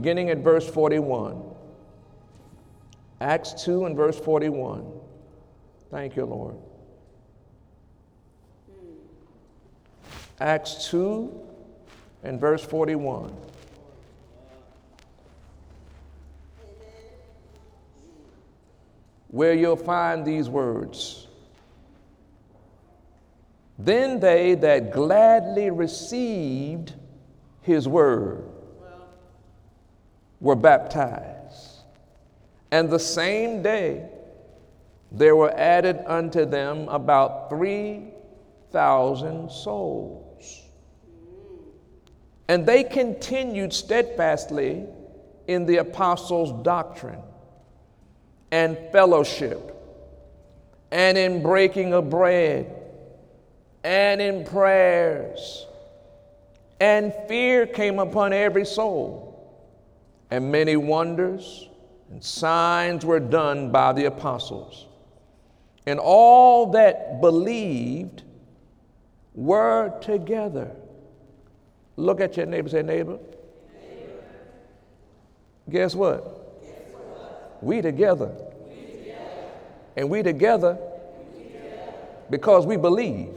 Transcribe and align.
2, 0.00 0.02
beginning 0.02 0.30
at 0.30 0.38
verse 0.38 0.68
41. 0.68 1.42
Acts 3.20 3.64
2 3.64 3.84
and 3.84 3.96
verse 3.96 4.18
41. 4.18 4.90
Thank 5.90 6.16
you, 6.16 6.24
Lord. 6.24 6.56
Acts 10.40 10.88
2 10.88 11.38
and 12.22 12.40
verse 12.40 12.64
41. 12.64 13.36
Where 19.28 19.54
you'll 19.54 19.76
find 19.76 20.24
these 20.24 20.48
words. 20.48 21.28
Then 23.78 24.18
they 24.18 24.54
that 24.56 24.92
gladly 24.92 25.70
received 25.70 26.94
his 27.62 27.86
word 27.86 28.49
were 30.40 30.56
baptized. 30.56 31.82
And 32.70 32.88
the 32.88 32.98
same 32.98 33.62
day 33.62 34.08
there 35.12 35.36
were 35.36 35.50
added 35.50 36.02
unto 36.06 36.44
them 36.44 36.88
about 36.88 37.50
3,000 37.50 39.50
souls. 39.50 40.62
And 42.48 42.66
they 42.66 42.84
continued 42.84 43.72
steadfastly 43.72 44.86
in 45.46 45.66
the 45.66 45.78
apostles' 45.78 46.64
doctrine 46.64 47.22
and 48.50 48.76
fellowship 48.92 49.76
and 50.90 51.16
in 51.16 51.42
breaking 51.42 51.92
of 51.92 52.10
bread 52.10 52.74
and 53.84 54.20
in 54.20 54.44
prayers. 54.44 55.66
And 56.80 57.12
fear 57.28 57.66
came 57.66 57.98
upon 57.98 58.32
every 58.32 58.64
soul, 58.64 59.29
and 60.30 60.50
many 60.50 60.76
wonders 60.76 61.68
and 62.10 62.22
signs 62.22 63.04
were 63.04 63.20
done 63.20 63.70
by 63.70 63.92
the 63.92 64.06
apostles. 64.06 64.86
And 65.86 65.98
all 65.98 66.72
that 66.72 67.20
believed 67.20 68.22
were 69.34 69.92
together. 70.00 70.70
Look 71.96 72.20
at 72.20 72.36
your 72.36 72.46
neighbor, 72.46 72.68
say, 72.68 72.82
neighbor. 72.82 73.18
Guess 75.68 75.94
what? 75.94 76.62
Guess 76.62 76.72
what? 76.92 77.58
We, 77.62 77.80
together. 77.80 78.32
we 78.68 78.82
together. 78.86 79.50
And 79.96 80.10
we 80.10 80.22
together, 80.22 80.78
we 81.36 81.44
together. 81.44 81.92
because 82.28 82.66
we 82.66 82.76
believe. 82.76 83.28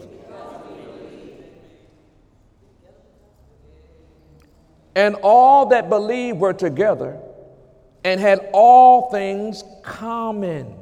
And 4.96 5.16
all 5.24 5.68
that 5.68 5.90
believed 5.90 6.40
were 6.40 6.54
together 6.54 7.20
and 8.04 8.20
had 8.20 8.50
all 8.54 9.10
things 9.10 9.64
common, 9.82 10.76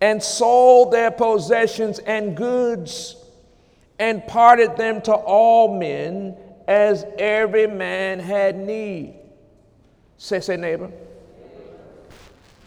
and 0.00 0.22
sold 0.22 0.92
their 0.92 1.10
possessions 1.10 1.98
and 1.98 2.36
goods, 2.36 3.16
and 3.98 4.24
parted 4.28 4.76
them 4.76 5.00
to 5.02 5.12
all 5.12 5.76
men 5.76 6.36
as 6.68 7.04
every 7.18 7.66
man 7.66 8.20
had 8.20 8.56
need. 8.56 9.16
Say, 10.18 10.38
say, 10.38 10.56
neighbor. 10.56 10.90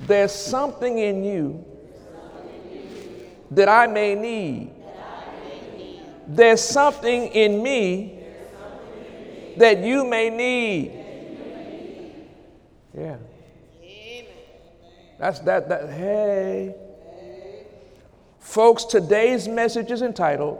There's 0.01 0.33
something 0.33 0.97
in 0.97 1.23
you 1.23 1.63
that 3.51 3.69
I 3.69 3.87
may 3.87 4.16
need. 4.16 4.71
There's 6.27 6.61
something 6.61 7.27
in 7.27 7.63
me 7.63 8.20
that 9.57 9.79
you 9.79 10.06
may 10.06 10.29
need. 10.29 10.91
Yeah. 12.97 13.17
That's 15.17 15.39
that, 15.39 15.69
that, 15.69 15.89
hey. 15.89 16.75
Folks, 18.40 18.85
today's 18.85 19.47
message 19.47 19.91
is 19.91 20.01
entitled 20.01 20.59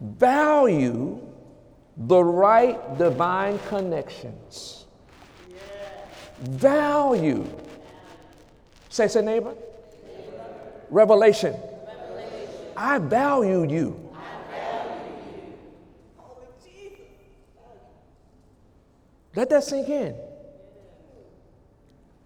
Value 0.00 1.20
the 1.98 2.22
Right 2.22 2.96
Divine 2.96 3.58
Connections. 3.68 4.86
Value. 6.40 7.44
Say, 8.88 9.08
say, 9.08 9.22
neighbor. 9.22 9.54
Revelation. 10.90 11.54
I 12.76 12.98
value 12.98 13.68
you. 13.68 14.07
Let 19.34 19.50
that 19.50 19.64
sink 19.64 19.88
in. 19.88 20.16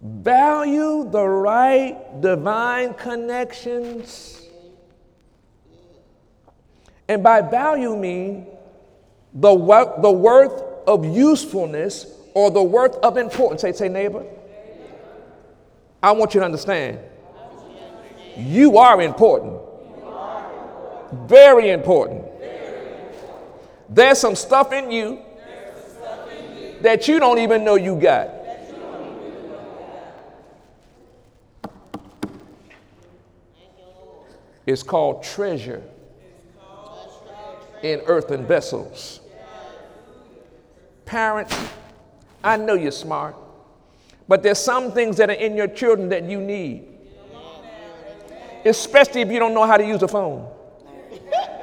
Value 0.01 1.09
the 1.11 1.25
right 1.25 2.21
divine 2.21 2.95
connections. 2.95 4.43
And 7.09 7.23
by 7.23 7.41
value 7.41 7.97
mean 7.97 8.47
the, 9.35 9.55
the 10.01 10.11
worth 10.11 10.63
of 10.87 11.05
usefulness 11.05 12.07
or 12.35 12.51
the 12.51 12.63
worth 12.63 12.97
of 12.97 13.17
importance. 13.17 13.63
Say, 13.63 13.73
say, 13.73 13.89
neighbor. 13.89 14.25
I 16.03 16.13
want 16.13 16.35
you 16.35 16.41
to 16.41 16.47
understand. 16.47 16.99
You 18.37 18.79
are 18.79 19.01
important. 19.03 19.61
Very 21.13 21.71
important. 21.71 22.25
There's 23.89 24.19
some 24.19 24.35
stuff 24.35 24.73
in 24.73 24.91
you 24.91 25.23
that 26.83 27.09
you 27.09 27.19
don't 27.19 27.39
even 27.39 27.65
know 27.65 27.77
you 27.77 27.97
got. 27.97 28.31
It's 34.65 34.83
called 34.83 35.25
treasure 35.25 35.83
in 37.83 38.01
earthen 38.07 38.47
vessels. 38.47 39.21
Parents, 41.05 41.55
I 42.45 42.57
know 42.57 42.75
you're 42.75 42.93
smart, 42.93 43.35
but 44.29 44.43
there's 44.43 44.59
some 44.59 44.93
things 44.93 45.17
that 45.17 45.31
are 45.31 45.35
in 45.35 45.57
your 45.57 45.67
children 45.67 46.09
that 46.11 46.25
you 46.25 46.41
need, 46.41 46.85
especially 48.65 49.21
if 49.23 49.31
you 49.31 49.41
don't 49.41 49.53
know 49.53 49.67
how 49.67 49.77
to 49.77 49.85
use 49.85 50.03
a 50.03 50.09
phone, 50.09 50.49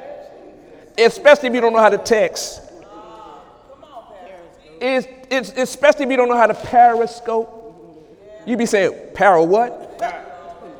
especially 0.98 1.48
if 1.48 1.54
you 1.54 1.60
don't 1.62 1.72
know 1.72 1.80
how 1.80 1.88
to 1.88 1.98
text 1.98 2.69
is, 4.80 5.06
it's, 5.30 5.50
especially 5.52 6.04
if 6.04 6.10
you 6.10 6.16
don't 6.16 6.28
know 6.28 6.36
how 6.36 6.46
to 6.46 6.54
periscope. 6.54 7.56
You 8.46 8.56
be 8.56 8.66
saying, 8.66 8.92
para 9.14 9.42
what? 9.42 9.86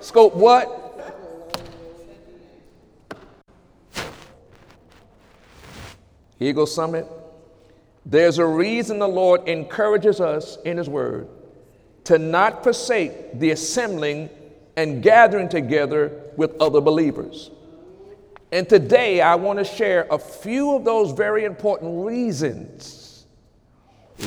Scope 0.00 0.34
what? 0.34 0.76
Eagle 6.38 6.66
Summit. 6.66 7.06
There's 8.06 8.38
a 8.38 8.46
reason 8.46 8.98
the 8.98 9.08
Lord 9.08 9.46
encourages 9.46 10.20
us 10.20 10.56
in 10.64 10.78
His 10.78 10.88
Word 10.88 11.28
to 12.04 12.18
not 12.18 12.64
forsake 12.64 13.38
the 13.38 13.50
assembling 13.50 14.30
and 14.76 15.02
gathering 15.02 15.50
together 15.50 16.22
with 16.36 16.58
other 16.60 16.80
believers. 16.80 17.50
And 18.52 18.68
today 18.68 19.20
I 19.20 19.34
want 19.34 19.58
to 19.58 19.64
share 19.64 20.06
a 20.10 20.18
few 20.18 20.74
of 20.74 20.84
those 20.84 21.12
very 21.12 21.44
important 21.44 22.06
reasons 22.06 22.99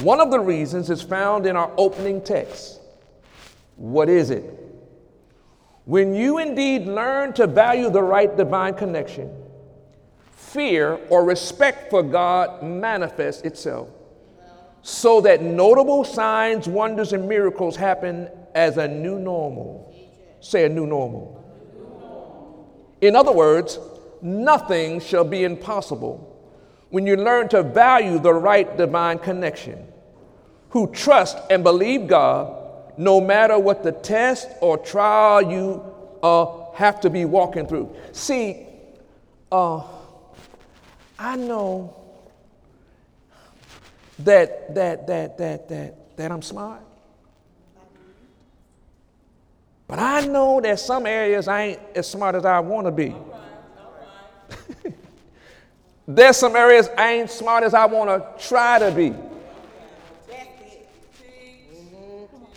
one 0.01 0.19
of 0.19 0.31
the 0.31 0.39
reasons 0.39 0.89
is 0.89 1.01
found 1.01 1.45
in 1.45 1.55
our 1.55 1.71
opening 1.77 2.21
text. 2.21 2.79
What 3.75 4.09
is 4.09 4.29
it? 4.29 4.43
When 5.85 6.15
you 6.15 6.37
indeed 6.37 6.87
learn 6.87 7.33
to 7.33 7.47
value 7.47 7.89
the 7.89 8.01
right 8.01 8.35
divine 8.35 8.75
connection, 8.75 9.29
fear 10.31 10.99
or 11.09 11.25
respect 11.25 11.89
for 11.89 12.01
God 12.01 12.63
manifests 12.63 13.41
itself 13.41 13.89
so 14.81 15.21
that 15.21 15.41
notable 15.41 16.03
signs, 16.03 16.67
wonders, 16.67 17.13
and 17.13 17.27
miracles 17.27 17.75
happen 17.75 18.29
as 18.55 18.77
a 18.77 18.87
new 18.87 19.19
normal. 19.19 19.93
Say 20.39 20.65
a 20.65 20.69
new 20.69 20.85
normal. 20.85 21.39
In 23.01 23.15
other 23.15 23.31
words, 23.31 23.79
nothing 24.21 24.99
shall 24.99 25.23
be 25.23 25.43
impossible 25.43 26.32
when 26.93 27.07
you 27.07 27.15
learn 27.15 27.49
to 27.49 27.63
value 27.63 28.19
the 28.19 28.31
right 28.31 28.77
divine 28.77 29.17
connection, 29.17 29.83
who 30.69 30.85
trust 30.91 31.39
and 31.49 31.63
believe 31.63 32.05
God 32.05 32.55
no 32.97 33.19
matter 33.19 33.57
what 33.57 33.81
the 33.81 33.91
test 33.91 34.47
or 34.61 34.77
trial 34.77 35.41
you 35.41 35.83
uh, 36.21 36.71
have 36.75 37.01
to 37.01 37.09
be 37.09 37.25
walking 37.25 37.65
through. 37.65 37.95
See, 38.11 38.67
uh, 39.51 39.81
I 41.17 41.35
know 41.35 41.95
that 44.19 44.75
that 44.75 45.07
that 45.07 45.39
that 45.39 45.69
that 45.69 46.15
that 46.15 46.31
I'm 46.31 46.43
smart. 46.43 46.81
But 49.87 49.97
I 49.97 50.27
know 50.27 50.61
that 50.61 50.79
some 50.79 51.07
areas 51.07 51.47
I 51.47 51.61
ain't 51.63 51.79
as 51.95 52.07
smart 52.07 52.35
as 52.35 52.45
I 52.45 52.59
want 52.59 52.85
to 52.85 52.91
be. 52.91 53.15
There's 56.07 56.37
some 56.37 56.55
areas 56.55 56.89
I 56.97 57.13
ain't 57.13 57.29
smart 57.29 57.63
as 57.63 57.73
I 57.73 57.85
want 57.85 58.09
to 58.09 58.45
try 58.45 58.79
to 58.79 58.91
be. 58.91 59.13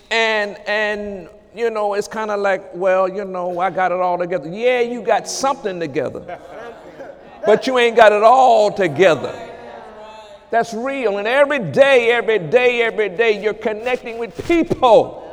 And 0.09 0.57
and 0.67 1.29
you 1.55 1.69
know, 1.71 1.95
it's 1.95 2.07
kind 2.07 2.29
of 2.29 2.39
like, 2.39 2.75
well, 2.75 3.09
you 3.09 3.25
know, 3.25 3.59
I 3.59 3.71
got 3.71 3.91
it 3.91 3.99
all 3.99 4.17
together. 4.17 4.47
Yeah, 4.47 4.81
you 4.81 5.01
got 5.01 5.27
something 5.27 5.79
together. 5.79 6.39
But 7.45 7.65
you 7.65 7.79
ain't 7.79 7.95
got 7.95 8.11
it 8.11 8.23
all 8.23 8.71
together. 8.71 9.33
That's 10.49 10.73
real. 10.73 11.17
And 11.17 11.27
every 11.27 11.59
day, 11.59 12.11
every 12.11 12.39
day, 12.39 12.81
every 12.81 13.09
day, 13.09 13.41
you're 13.41 13.53
connecting 13.53 14.17
with 14.17 14.45
people. 14.47 15.23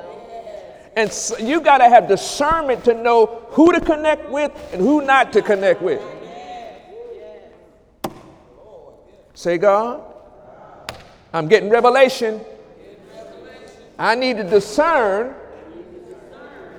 And 0.96 1.12
so 1.12 1.36
you 1.38 1.60
got 1.60 1.78
to 1.78 1.88
have 1.88 2.08
discernment 2.08 2.84
to 2.84 2.94
know 2.94 3.46
who 3.50 3.72
to 3.72 3.80
connect 3.80 4.30
with 4.30 4.52
and 4.72 4.80
who 4.80 5.02
not 5.02 5.32
to 5.34 5.42
connect 5.42 5.82
with. 5.82 6.00
Say, 9.34 9.58
God, 9.58 10.02
I'm 11.32 11.48
getting 11.48 11.68
revelation. 11.68 12.40
I 13.98 14.14
need 14.14 14.36
to 14.36 14.44
discern 14.44 15.34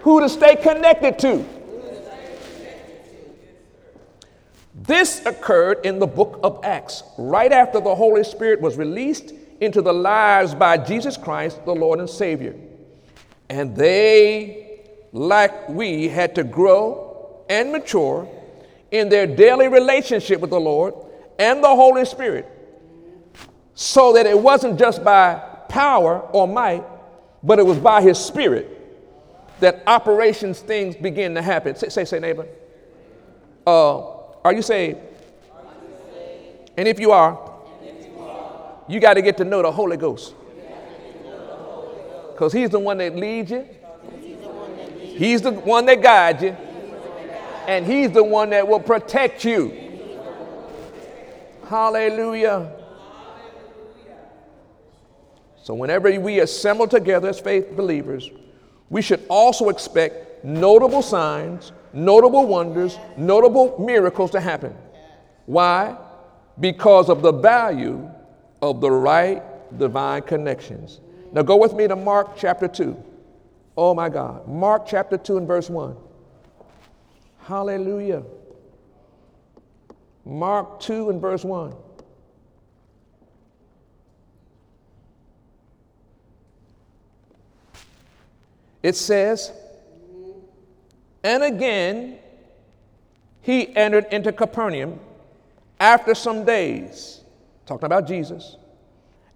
who 0.01 0.21
to 0.21 0.29
stay 0.29 0.55
connected 0.55 1.19
to. 1.19 1.45
This 4.73 5.25
occurred 5.25 5.85
in 5.85 5.99
the 5.99 6.07
book 6.07 6.39
of 6.43 6.59
Acts, 6.63 7.03
right 7.17 7.51
after 7.51 7.79
the 7.79 7.95
Holy 7.95 8.23
Spirit 8.23 8.61
was 8.61 8.77
released 8.77 9.33
into 9.59 9.81
the 9.81 9.93
lives 9.93 10.53
by 10.53 10.77
Jesus 10.77 11.17
Christ, 11.17 11.65
the 11.65 11.73
Lord 11.73 11.99
and 11.99 12.09
Savior. 12.09 12.55
And 13.49 13.75
they, 13.75 14.81
like 15.11 15.69
we, 15.69 16.07
had 16.07 16.35
to 16.35 16.43
grow 16.43 17.43
and 17.49 17.71
mature 17.71 18.29
in 18.91 19.09
their 19.09 19.25
daily 19.25 19.67
relationship 19.67 20.39
with 20.39 20.49
the 20.51 20.59
Lord 20.59 20.93
and 21.39 21.63
the 21.63 21.67
Holy 21.67 22.05
Spirit 22.05 22.51
so 23.73 24.13
that 24.13 24.25
it 24.25 24.39
wasn't 24.39 24.79
just 24.79 25.03
by 25.03 25.35
power 25.67 26.19
or 26.31 26.47
might, 26.47 26.83
but 27.43 27.59
it 27.59 27.65
was 27.65 27.77
by 27.77 28.01
His 28.01 28.17
Spirit 28.17 28.71
that 29.59 29.83
operations, 29.87 30.59
things 30.59 30.95
begin 30.95 31.35
to 31.35 31.41
happen. 31.41 31.75
Say, 31.75 31.89
say, 31.89 32.05
say 32.05 32.19
neighbor. 32.19 32.47
Uh, 33.65 34.15
are 34.43 34.53
you 34.53 34.61
saved? 34.61 34.99
And 36.77 36.87
if 36.87 36.99
you 36.99 37.11
are, 37.11 37.53
you 38.87 38.99
got 38.99 39.15
to 39.15 39.21
get 39.21 39.37
to 39.37 39.45
know 39.45 39.61
the 39.61 39.71
Holy 39.71 39.97
Ghost. 39.97 40.33
Because 42.31 42.51
He's 42.51 42.69
the 42.69 42.79
one 42.79 42.97
that 42.97 43.15
leads 43.15 43.51
you, 43.51 43.67
He's 44.99 45.41
the 45.41 45.51
one 45.51 45.85
that 45.85 46.01
guides 46.01 46.43
you, 46.43 46.55
and 47.67 47.85
He's 47.85 48.11
the 48.11 48.23
one 48.23 48.49
that 48.49 48.67
will 48.67 48.81
protect 48.81 49.45
you. 49.45 49.84
Hallelujah. 51.67 52.71
So, 55.63 55.73
whenever 55.73 56.19
we 56.19 56.41
assemble 56.41 56.87
together 56.87 57.29
as 57.29 57.39
faith 57.39 57.75
believers, 57.75 58.29
we 58.89 59.01
should 59.01 59.25
also 59.29 59.69
expect 59.69 60.45
notable 60.45 61.01
signs, 61.01 61.71
notable 61.91 62.45
wonders, 62.45 62.99
notable 63.17 63.75
miracles 63.83 64.29
to 64.31 64.39
happen. 64.39 64.75
Why? 65.47 65.97
Because 66.59 67.09
of 67.09 67.23
the 67.23 67.31
value 67.31 68.09
of 68.61 68.79
the 68.79 68.91
right 68.91 69.41
divine 69.79 70.21
connections. 70.21 70.99
Now, 71.31 71.41
go 71.41 71.55
with 71.57 71.73
me 71.73 71.87
to 71.87 71.95
Mark 71.95 72.37
chapter 72.37 72.67
2. 72.67 73.03
Oh 73.75 73.93
my 73.93 74.07
God. 74.07 74.47
Mark 74.47 74.85
chapter 74.85 75.17
2 75.17 75.37
and 75.37 75.47
verse 75.47 75.69
1. 75.69 75.97
Hallelujah. 77.41 78.23
Mark 80.25 80.79
2 80.79 81.11
and 81.11 81.21
verse 81.21 81.43
1. 81.43 81.73
It 88.81 88.95
says, 88.95 89.51
and 91.23 91.43
again 91.43 92.19
he 93.41 93.75
entered 93.75 94.05
into 94.11 94.31
Capernaum 94.31 94.99
after 95.79 96.13
some 96.13 96.45
days, 96.45 97.21
talking 97.65 97.85
about 97.85 98.07
Jesus, 98.07 98.57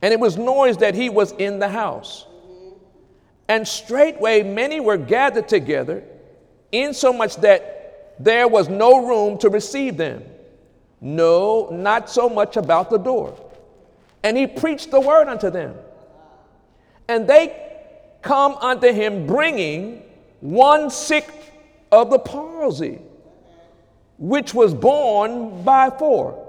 and 0.02 0.14
it 0.14 0.20
was 0.20 0.38
noise 0.38 0.78
that 0.78 0.96
he 0.96 1.10
was 1.10 1.32
in 1.34 1.60
the 1.60 1.68
house. 1.68 2.26
And 3.48 3.68
straightway 3.68 4.44
many 4.44 4.80
were 4.80 4.98
gathered 4.98 5.48
together, 5.48 6.04
insomuch 6.72 7.36
that 7.38 8.16
there 8.20 8.48
was 8.48 8.70
no 8.70 9.08
room 9.08 9.40
to 9.40 9.50
receive 9.50 9.98
them. 9.98 10.24
No, 11.02 11.70
not 11.72 12.10
so 12.10 12.30
much 12.30 12.58
about 12.58 12.90
the 12.90 12.98
door. 12.98 13.38
And 14.24 14.38
he 14.38 14.48
preached 14.48 14.92
the 14.92 15.00
word 15.00 15.28
unto 15.28 15.50
them. 15.50 15.76
And 17.08 17.28
they 17.28 17.56
come 18.22 18.56
unto 18.56 18.92
him 18.92 19.26
bringing 19.26 20.04
one 20.42 20.90
sick 20.90 21.28
of 21.92 22.10
the 22.10 22.20
palsy, 22.20 23.00
which 24.18 24.54
was 24.54 24.74
borne 24.74 25.64
by 25.64 25.90
four. 25.90 26.46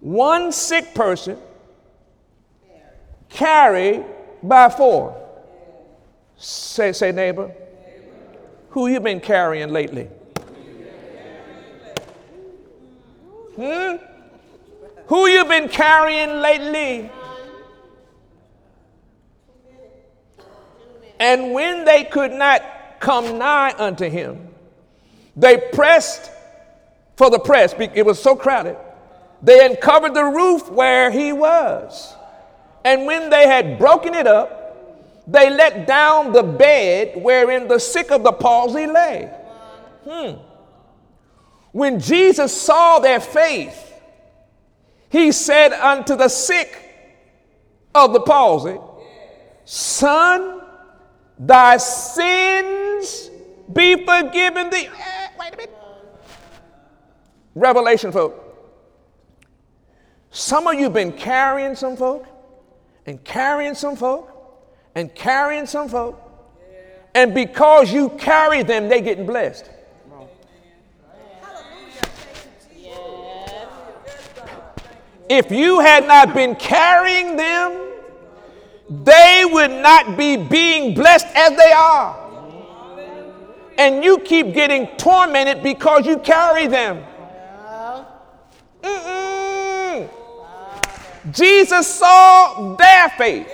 One 0.00 0.52
sick 0.52 0.94
person 0.94 1.38
carried 3.28 4.04
by 4.42 4.68
four. 4.68 5.18
Say, 6.36 6.92
say 6.92 7.12
neighbor, 7.12 7.50
who 8.70 8.88
you 8.88 9.00
been 9.00 9.20
carrying 9.20 9.70
lately? 9.70 10.08
Hmm? 13.56 13.96
Who 15.06 15.26
you 15.26 15.44
been 15.44 15.68
carrying 15.68 16.40
lately? 16.40 17.10
And 21.20 21.52
when 21.52 21.84
they 21.84 22.04
could 22.04 22.32
not 22.32 22.62
come 22.98 23.38
nigh 23.38 23.74
unto 23.78 24.08
him, 24.08 24.48
they 25.36 25.58
pressed 25.72 26.30
for 27.16 27.30
the 27.30 27.38
press, 27.38 27.74
it 27.78 28.04
was 28.04 28.20
so 28.20 28.34
crowded. 28.34 28.76
They 29.42 29.64
uncovered 29.64 30.14
the 30.14 30.24
roof 30.24 30.68
where 30.70 31.10
he 31.10 31.32
was. 31.32 32.14
And 32.84 33.06
when 33.06 33.30
they 33.30 33.46
had 33.46 33.78
broken 33.78 34.14
it 34.14 34.26
up, 34.26 35.22
they 35.26 35.50
let 35.50 35.86
down 35.86 36.32
the 36.32 36.42
bed 36.42 37.12
wherein 37.22 37.68
the 37.68 37.78
sick 37.78 38.10
of 38.10 38.24
the 38.24 38.32
palsy 38.32 38.86
lay. 38.86 39.30
Hmm. 40.08 40.32
When 41.72 41.98
Jesus 41.98 42.58
saw 42.58 42.98
their 42.98 43.20
faith, 43.20 43.92
he 45.08 45.32
said 45.32 45.72
unto 45.72 46.16
the 46.16 46.28
sick 46.28 46.78
of 47.94 48.12
the 48.12 48.20
palsy, 48.20 48.78
Son, 49.64 50.60
Thy 51.38 51.76
sins 51.76 53.30
be 53.72 53.96
forgiven 54.04 54.70
thee. 54.70 54.86
Eh, 54.86 55.28
wait 55.40 55.54
a 55.54 55.56
minute. 55.56 55.76
Revelation, 57.54 58.12
folk. 58.12 58.38
Some 60.30 60.66
of 60.66 60.74
you 60.74 60.84
have 60.84 60.92
been 60.92 61.12
carrying 61.12 61.74
some 61.74 61.96
folk, 61.96 62.26
and 63.06 63.22
carrying 63.24 63.74
some 63.74 63.96
folk, 63.96 64.30
and 64.94 65.12
carrying 65.14 65.66
some 65.66 65.88
folk, 65.88 66.20
and 67.14 67.34
because 67.34 67.92
you 67.92 68.10
carry 68.10 68.62
them, 68.62 68.88
they 68.88 69.00
getting 69.00 69.26
blessed. 69.26 69.68
If 75.34 75.50
you 75.50 75.80
had 75.80 76.06
not 76.06 76.34
been 76.34 76.54
carrying 76.56 77.38
them, 77.38 77.88
they 78.90 79.48
would 79.50 79.70
not 79.70 80.18
be 80.18 80.36
being 80.36 80.92
blessed 80.92 81.26
as 81.34 81.56
they 81.56 81.72
are. 81.72 82.18
And 83.78 84.04
you 84.04 84.18
keep 84.18 84.52
getting 84.52 84.88
tormented 84.98 85.62
because 85.62 86.04
you 86.04 86.18
carry 86.18 86.66
them. 86.66 87.02
Mm-mm. 88.82 90.10
Jesus 91.30 91.86
saw 91.86 92.76
their 92.76 93.08
faith. 93.16 93.48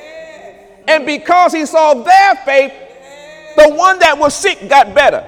And 0.89 1.07
because 1.07 1.53
he 1.53 1.65
saw 1.65 1.95
their 1.95 2.35
faith, 2.45 2.73
the 3.57 3.73
one 3.73 4.01
that 4.01 4.19
was 4.19 4.35
sick 4.35 4.69
got 4.69 4.93
better. 4.97 5.25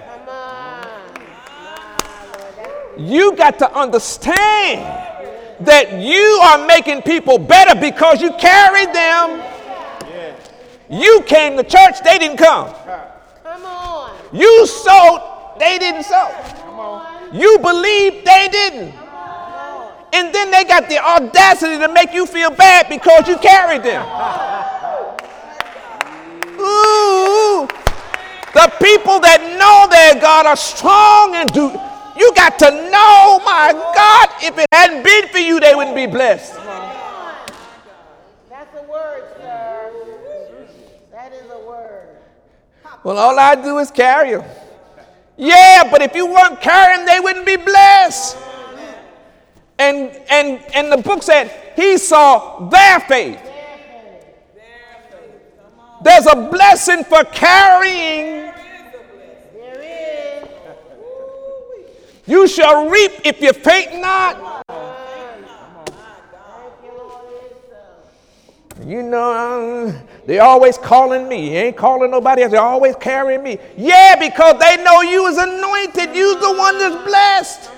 You 2.98 3.36
got 3.36 3.56
to 3.60 3.72
understand 3.72 5.09
that 5.64 5.92
you 6.00 6.40
are 6.42 6.66
making 6.66 7.02
people 7.02 7.38
better 7.38 7.78
because 7.78 8.22
you 8.22 8.32
carried 8.34 8.92
them 8.94 9.50
you 10.90 11.22
came 11.22 11.56
to 11.56 11.62
church, 11.62 12.02
they 12.02 12.18
didn't 12.18 12.36
come. 12.36 12.74
Come 13.44 13.64
on. 13.64 14.10
You 14.32 14.66
sowed, 14.66 15.54
they 15.60 15.78
didn't 15.78 16.02
sow. 16.02 16.28
Come 16.62 16.80
on. 16.80 17.32
You 17.32 17.58
believed, 17.60 18.26
they 18.26 18.48
didn't. 18.50 18.92
And 20.12 20.34
then 20.34 20.50
they 20.50 20.64
got 20.64 20.88
the 20.88 20.98
audacity 20.98 21.78
to 21.78 21.86
make 21.92 22.12
you 22.12 22.26
feel 22.26 22.50
bad 22.50 22.88
because 22.88 23.28
you 23.28 23.36
carried 23.38 23.84
them. 23.84 24.02
Ooh. 26.58 27.68
The 28.52 28.72
people 28.82 29.20
that 29.20 29.40
know 29.56 29.86
their 29.88 30.20
God 30.20 30.46
are 30.46 30.56
strong 30.56 31.36
and 31.36 31.52
do. 31.52 31.70
You 32.20 32.32
got 32.34 32.58
to 32.58 32.70
know, 32.70 33.40
my 33.46 33.72
God, 33.72 34.28
if 34.42 34.58
it 34.58 34.66
hadn't 34.70 35.02
been 35.02 35.28
for 35.28 35.38
you, 35.38 35.58
they 35.58 35.74
wouldn't 35.74 35.96
be 35.96 36.06
blessed. 36.06 36.54
That's 38.50 38.76
a 38.76 38.82
word, 38.82 39.24
sir. 39.38 39.90
That 41.12 41.32
is 41.32 41.50
a 41.50 41.66
word. 41.66 42.08
Well, 43.04 43.16
all 43.16 43.38
I 43.38 43.54
do 43.54 43.78
is 43.78 43.90
carry 43.90 44.32
them. 44.36 44.44
Yeah, 45.38 45.88
but 45.90 46.02
if 46.02 46.14
you 46.14 46.26
weren't 46.26 46.60
carrying, 46.60 47.06
they 47.06 47.20
wouldn't 47.20 47.46
be 47.46 47.56
blessed. 47.56 48.36
And 49.78 50.10
and 50.28 50.60
and 50.74 50.92
the 50.92 50.98
book 50.98 51.22
said 51.22 51.50
he 51.74 51.96
saw 51.96 52.68
their 52.68 53.00
faith. 53.00 53.40
There's 56.02 56.26
a 56.26 56.36
blessing 56.36 57.02
for 57.04 57.24
carrying. 57.24 58.52
There 59.54 59.80
is. 59.80 60.48
You 62.30 62.46
shall 62.46 62.88
reap 62.88 63.10
if 63.24 63.42
you 63.42 63.52
faint 63.52 64.00
not. 64.00 64.64
You 68.86 69.02
know, 69.02 69.92
they 70.26 70.38
always 70.38 70.78
calling 70.78 71.28
me. 71.28 71.56
Ain't 71.56 71.76
calling 71.76 72.08
nobody 72.08 72.42
else. 72.42 72.52
They're 72.52 72.60
always 72.60 72.94
carrying 72.94 73.42
me. 73.42 73.58
Yeah, 73.76 74.14
because 74.14 74.60
they 74.60 74.80
know 74.84 75.02
you 75.02 75.26
is 75.26 75.38
anointed. 75.38 76.14
You's 76.14 76.40
the 76.40 76.54
one 76.56 76.78
that's 76.78 77.04
blessed. 77.04 77.70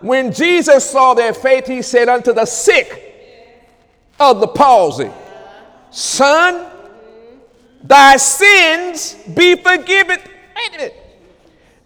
When 0.00 0.32
Jesus 0.32 0.90
saw 0.90 1.14
their 1.14 1.34
faith, 1.34 1.68
he 1.68 1.82
said 1.82 2.08
unto 2.08 2.32
the 2.32 2.46
sick 2.46 3.04
of 4.18 4.40
the 4.40 4.48
palsy, 4.48 5.10
Son, 5.92 6.66
thy 7.84 8.16
sins 8.16 9.14
be 9.34 9.54
forgiven. 9.54 10.18
Wait 10.58 10.68
a 10.68 10.70
minute. 10.72 10.94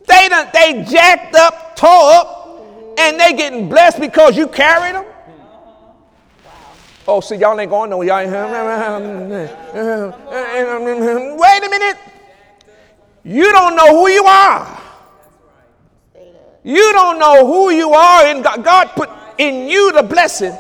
They 0.07 0.29
done, 0.29 0.49
they 0.53 0.85
jacked 0.91 1.35
up, 1.35 1.77
tore 1.77 1.91
up, 1.91 2.99
and 2.99 3.21
they 3.21 3.35
getting 3.35 3.69
blessed 3.69 4.01
because 4.01 4.37
you 4.37 4.49
carried 4.49 4.95
them. 4.95 5.05
Oh, 7.07 7.21
see, 7.21 7.37
y'all 7.37 7.61
ain't 7.61 7.71
going 7.71 7.91
nowhere. 7.91 8.09
Y'all 8.09 8.19
ain't, 8.21 8.31
wait 11.39 11.65
a 11.65 11.69
minute. 11.69 11.99
You 13.25 13.53
don't 13.53 13.77
know 13.77 13.95
who 13.97 14.09
you 14.09 14.25
are. 14.25 14.81
You 16.65 16.93
don't 16.93 17.19
know 17.19 17.47
who 17.47 17.71
you 17.71 17.93
are, 17.93 18.27
and 18.27 18.43
God, 18.43 18.65
God 18.65 18.91
put 18.95 19.11
in 19.39 19.69
you 19.69 19.93
the 19.93 20.03
blessing. 20.03 20.57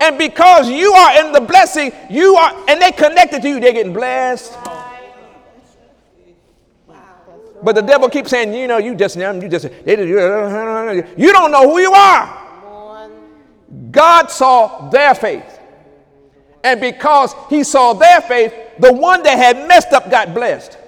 And 0.00 0.18
because 0.18 0.68
you 0.68 0.92
are 0.92 1.24
in 1.24 1.32
the 1.32 1.40
blessing, 1.40 1.92
you 2.10 2.36
are, 2.36 2.64
and 2.68 2.80
they 2.80 2.92
connected 2.92 3.42
to 3.42 3.48
you, 3.48 3.60
they're 3.60 3.72
getting 3.72 3.92
blessed. 3.92 4.56
But 7.62 7.76
the 7.76 7.82
devil 7.82 8.08
keeps 8.08 8.30
saying, 8.30 8.52
you 8.54 8.66
know, 8.66 8.78
you 8.78 8.94
just, 8.94 9.16
now, 9.16 9.32
you 9.32 9.48
just, 9.48 9.68
you 9.86 11.32
don't 11.32 11.50
know 11.52 11.70
who 11.70 11.78
you 11.78 11.92
are. 11.92 12.38
God 13.90 14.30
saw 14.30 14.90
their 14.90 15.14
faith. 15.14 15.60
And 16.64 16.80
because 16.80 17.34
he 17.48 17.64
saw 17.64 17.92
their 17.92 18.20
faith, 18.20 18.52
the 18.78 18.92
one 18.92 19.22
that 19.22 19.36
had 19.36 19.68
messed 19.68 19.92
up 19.92 20.10
got 20.10 20.34
blessed. 20.34 20.78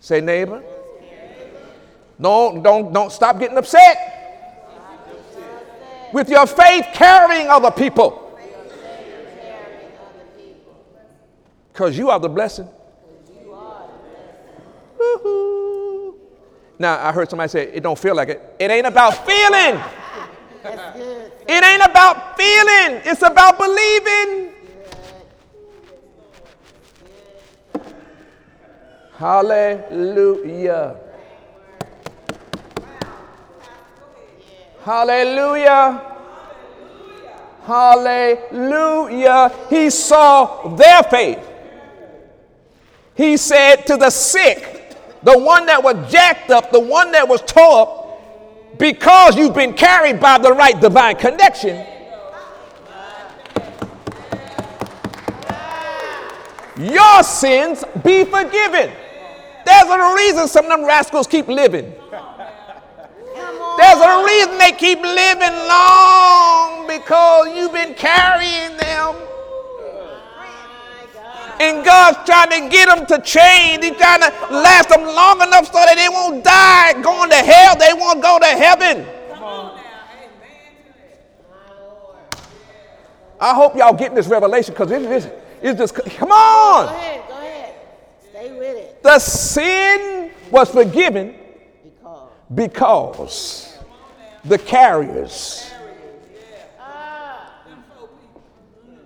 Say, 0.00 0.20
neighbor, 0.20 0.62
don't, 2.20 2.62
don't, 2.62 2.92
don't 2.92 3.10
stop 3.10 3.38
getting 3.38 3.58
upset 3.58 4.16
with 6.12 6.28
your 6.28 6.46
faith 6.46 6.86
carrying 6.92 7.48
other 7.48 7.70
people. 7.70 8.22
Because 11.72 11.98
you 11.98 12.08
are 12.10 12.20
the 12.20 12.28
blessing. 12.28 12.68
Now, 16.78 17.06
I 17.06 17.12
heard 17.12 17.30
somebody 17.30 17.48
say, 17.48 17.70
it 17.72 17.82
don't 17.82 17.98
feel 17.98 18.14
like 18.14 18.28
it. 18.28 18.54
It 18.58 18.70
ain't 18.70 18.86
about 18.86 19.26
feeling. 19.26 19.80
It 21.48 21.64
ain't 21.64 21.82
about 21.82 22.36
feeling. 22.36 23.00
It's 23.04 23.22
about 23.22 23.58
believing. 23.58 24.52
Hallelujah. 29.16 30.96
Hallelujah. 34.84 36.02
Hallelujah. 37.64 39.52
He 39.70 39.88
saw 39.90 40.68
their 40.76 41.02
faith. 41.04 41.48
He 43.14 43.36
said 43.38 43.86
to 43.86 43.96
the 43.96 44.10
sick, 44.10 44.75
the 45.26 45.36
one 45.36 45.66
that 45.66 45.82
was 45.82 46.10
jacked 46.10 46.50
up, 46.50 46.70
the 46.70 46.78
one 46.78 47.10
that 47.10 47.28
was 47.28 47.42
tore 47.42 47.80
up, 47.80 48.78
because 48.78 49.36
you've 49.36 49.56
been 49.56 49.72
carried 49.72 50.20
by 50.20 50.38
the 50.38 50.52
right 50.52 50.80
divine 50.80 51.16
connection, 51.16 51.84
your 56.78 57.24
sins 57.24 57.82
be 58.04 58.22
forgiven. 58.22 58.92
There's 59.64 59.88
a 59.88 60.14
reason 60.14 60.46
some 60.46 60.66
of 60.66 60.70
them 60.70 60.86
rascals 60.86 61.26
keep 61.26 61.48
living. 61.48 61.92
There's 63.78 64.00
a 64.00 64.24
reason 64.24 64.58
they 64.58 64.72
keep 64.78 65.00
living 65.00 65.56
long 65.66 66.86
because 66.86 67.48
you've 67.56 67.72
been 67.72 67.94
carrying 67.94 68.76
them. 68.76 69.16
God's 72.12 72.26
trying 72.26 72.50
to 72.62 72.68
get 72.68 72.88
them 72.88 73.06
to 73.06 73.20
change. 73.22 73.84
He's 73.84 73.96
trying 73.96 74.20
to 74.20 74.28
last 74.50 74.88
them 74.88 75.02
long 75.02 75.40
enough 75.42 75.66
so 75.66 75.72
that 75.72 75.96
they 75.96 76.08
won't 76.08 76.44
die 76.44 76.92
going 77.02 77.30
to 77.30 77.36
hell. 77.36 77.76
They 77.76 77.92
won't 77.94 78.22
go 78.22 78.38
to 78.38 78.46
heaven. 78.46 79.06
I 83.38 83.54
hope 83.54 83.76
y'all 83.76 83.92
getting 83.92 84.14
this 84.14 84.28
revelation 84.28 84.72
because 84.72 84.90
it 84.90 85.02
is 85.02 85.28
it's 85.60 85.78
just 85.78 85.94
come 85.94 86.28
Go 86.28 86.34
on. 86.34 86.86
ahead. 86.86 87.22
Go 87.28 87.34
ahead. 87.34 87.74
Stay 88.30 88.52
with 88.58 88.76
it. 88.76 89.02
The 89.02 89.18
sin 89.18 90.30
was 90.50 90.70
forgiven 90.70 91.34
Because. 92.02 92.30
because 92.54 93.78
the 94.44 94.56
carriers. 94.58 95.70
Ah. 96.80 97.52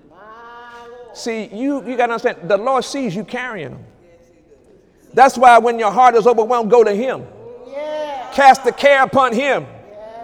My 0.08 0.86
Lord. 0.86 1.09
See, 1.20 1.50
you, 1.52 1.86
you 1.86 1.98
got 1.98 2.06
to 2.06 2.14
understand, 2.14 2.48
the 2.48 2.56
Lord 2.56 2.82
sees 2.82 3.14
you 3.14 3.24
carrying 3.24 3.72
them. 3.72 3.84
That's 5.12 5.36
why 5.36 5.58
when 5.58 5.78
your 5.78 5.90
heart 5.90 6.14
is 6.14 6.26
overwhelmed, 6.26 6.70
go 6.70 6.82
to 6.82 6.94
Him. 6.94 7.26
Yeah. 7.66 8.30
Cast 8.32 8.64
the 8.64 8.72
care 8.72 9.02
upon 9.02 9.34
Him. 9.34 9.66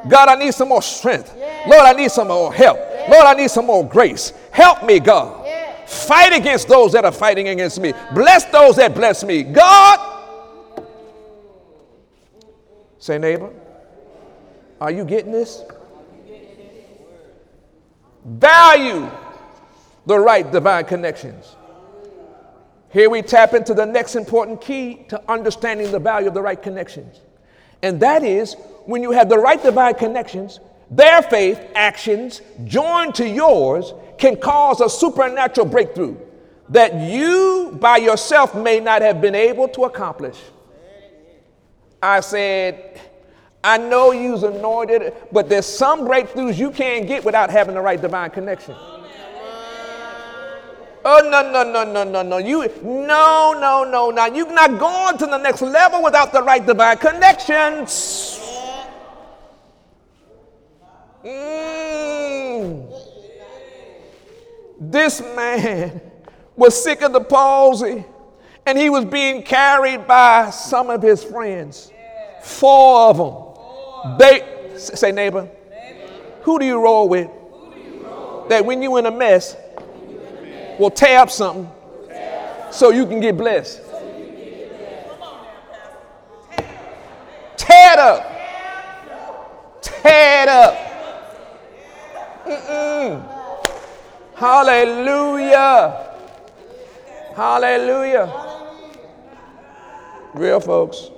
God, 0.08 0.30
I 0.30 0.36
need 0.36 0.54
some 0.54 0.68
more 0.68 0.80
strength. 0.80 1.36
Lord, 1.66 1.82
I 1.82 1.92
need 1.92 2.10
some 2.10 2.28
more 2.28 2.50
help. 2.50 2.78
Lord, 3.10 3.26
I 3.26 3.34
need 3.34 3.50
some 3.50 3.66
more 3.66 3.86
grace. 3.86 4.32
Help 4.52 4.84
me, 4.84 4.98
God. 4.98 5.44
Yeah. 5.44 5.84
Fight 5.84 6.32
against 6.32 6.66
those 6.66 6.92
that 6.92 7.04
are 7.04 7.12
fighting 7.12 7.48
against 7.48 7.78
me. 7.78 7.92
Bless 8.14 8.46
those 8.46 8.76
that 8.76 8.94
bless 8.94 9.22
me. 9.22 9.42
God. 9.42 10.22
Say, 12.98 13.18
neighbor, 13.18 13.52
are 14.80 14.90
you 14.90 15.04
getting 15.04 15.30
this? 15.30 15.62
Value 18.24 19.10
the 20.06 20.18
right 20.18 20.50
divine 20.50 20.84
connections. 20.84 21.56
Here 22.90 23.10
we 23.10 23.20
tap 23.20 23.52
into 23.52 23.74
the 23.74 23.84
next 23.84 24.14
important 24.14 24.60
key 24.60 25.04
to 25.08 25.20
understanding 25.30 25.90
the 25.90 25.98
value 25.98 26.28
of 26.28 26.34
the 26.34 26.40
right 26.40 26.60
connections. 26.60 27.20
And 27.82 28.00
that 28.00 28.22
is 28.22 28.54
when 28.86 29.02
you 29.02 29.10
have 29.10 29.28
the 29.28 29.38
right 29.38 29.62
divine 29.62 29.94
connections, 29.94 30.60
their 30.90 31.20
faith, 31.22 31.60
actions, 31.74 32.40
joined 32.64 33.16
to 33.16 33.28
yours, 33.28 33.92
can 34.18 34.36
cause 34.36 34.80
a 34.80 34.88
supernatural 34.88 35.66
breakthrough 35.66 36.16
that 36.70 36.94
you 36.94 37.76
by 37.80 37.98
yourself 37.98 38.54
may 38.54 38.80
not 38.80 39.02
have 39.02 39.20
been 39.20 39.34
able 39.34 39.68
to 39.68 39.84
accomplish. 39.84 40.38
I 42.02 42.20
said, 42.20 43.00
I 43.62 43.78
know 43.78 44.12
you's 44.12 44.42
anointed, 44.42 45.12
but 45.32 45.48
there's 45.48 45.66
some 45.66 46.06
breakthroughs 46.06 46.56
you 46.56 46.70
can't 46.70 47.06
get 47.06 47.24
without 47.24 47.50
having 47.50 47.74
the 47.74 47.80
right 47.80 48.00
divine 48.00 48.30
connection. 48.30 48.76
Oh 51.08 51.20
no 51.30 51.40
no 51.52 51.62
no 51.62 51.84
no 51.84 52.02
no 52.02 52.22
no 52.22 52.38
you 52.38 52.66
no 52.82 53.54
no 53.56 53.84
no 53.84 54.10
now 54.10 54.26
you're 54.26 54.52
not 54.52 54.76
going 54.76 55.16
to 55.18 55.26
the 55.26 55.38
next 55.38 55.62
level 55.62 56.02
without 56.02 56.32
the 56.32 56.42
right 56.42 56.66
divine 56.66 56.98
connections. 56.98 58.40
Mm. 61.24 62.92
This 64.80 65.20
man 65.20 66.00
was 66.56 66.82
sick 66.82 67.02
of 67.02 67.12
the 67.12 67.20
palsy 67.20 68.04
and 68.66 68.76
he 68.76 68.90
was 68.90 69.04
being 69.04 69.44
carried 69.44 70.08
by 70.08 70.50
some 70.50 70.90
of 70.90 71.02
his 71.02 71.22
friends. 71.22 71.92
Four 72.42 73.10
of 73.10 73.16
them. 73.16 74.18
They 74.18 74.76
say 74.76 75.12
neighbor. 75.12 75.48
Who 76.42 76.58
do 76.58 76.66
you 76.66 76.82
roll 76.82 77.08
with? 77.08 77.30
That 78.48 78.64
when 78.64 78.82
you 78.82 78.96
in 78.96 79.06
a 79.06 79.12
mess, 79.12 79.56
will 80.78 80.90
tear 80.90 81.20
up 81.20 81.30
something 81.30 81.70
so 82.70 82.90
you 82.90 83.06
can 83.06 83.20
get 83.20 83.36
blessed. 83.36 83.82
Tear 87.56 87.92
it 87.92 87.98
up. 87.98 89.82
Tear 89.82 90.42
it 90.42 90.48
up. 90.48 90.76
Mm-mm. 92.44 93.36
Hallelujah. 94.34 96.14
Hallelujah. 97.34 98.30
Real 100.34 100.60
folks. 100.60 101.10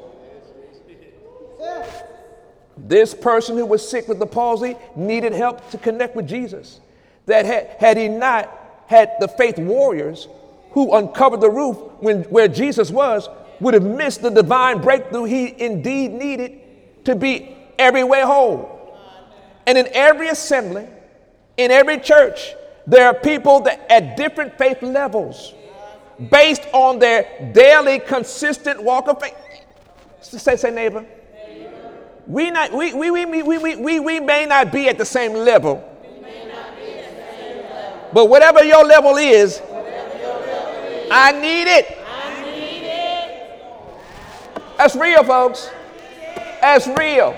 This 2.77 3.13
person 3.13 3.57
who 3.57 3.67
was 3.67 3.87
sick 3.87 4.09
with 4.09 4.19
the 4.19 4.27
palsy 4.27 4.77
needed 4.95 5.33
help 5.33 5.69
to 5.71 5.79
connect 5.79 6.15
with 6.15 6.29
Jesus. 6.29 6.81
That 7.27 7.45
had, 7.45 7.67
had 7.79 7.97
he 7.97 8.09
not 8.09 8.68
had 8.89 9.13
the 9.21 9.29
faith 9.29 9.59
warriors 9.59 10.29
who 10.73 10.95
uncovered 10.95 11.41
the 11.41 11.51
roof 11.51 11.77
when, 12.01 12.25
where 12.25 12.49
Jesus 12.49 12.91
was, 12.91 13.29
would 13.61 13.75
have 13.75 13.85
missed 13.85 14.23
the 14.23 14.31
divine 14.31 14.81
breakthrough 14.81 15.25
he 15.25 15.55
indeed 15.63 16.13
needed 16.13 16.61
to 17.05 17.15
be 17.15 17.57
everywhere 17.79 18.27
whole. 18.27 18.97
And 19.67 19.77
in 19.79 19.89
every 19.93 20.29
assembly, 20.29 20.89
in 21.57 21.71
every 21.71 21.99
church, 21.99 22.55
there 22.87 23.07
are 23.07 23.15
people 23.15 23.61
that 23.61 23.87
at 23.91 24.17
different 24.17 24.57
faith 24.57 24.83
levels, 24.83 25.53
based 26.31 26.63
on 26.73 26.99
their 26.99 27.53
daily 27.53 27.99
consistent 27.99 28.83
walk 28.83 29.09
of 29.09 29.21
faith. 29.21 29.35
Say, 30.21 30.57
say 30.57 30.71
neighbor. 30.71 31.05
We, 32.27 32.51
not, 32.51 32.73
we, 32.73 32.93
we, 32.93 33.11
we, 33.11 33.25
we, 33.25 33.43
we, 33.43 33.77
we, 33.77 34.01
we 34.01 34.21
may 34.21 34.45
not 34.45 34.71
be 34.71 34.89
at 34.89 34.99
the 34.99 35.05
same 35.05 35.33
level, 35.33 35.83
but 38.13 38.29
whatever 38.29 38.65
your 38.65 38.85
level 38.85 39.17
is, 39.17 39.61
I 41.11 41.33
need 41.33 41.69
it. 41.69 41.99
That's 44.77 44.95
real, 44.95 45.25
folks. 45.25 45.71
That's 46.61 46.87
real. 46.87 47.35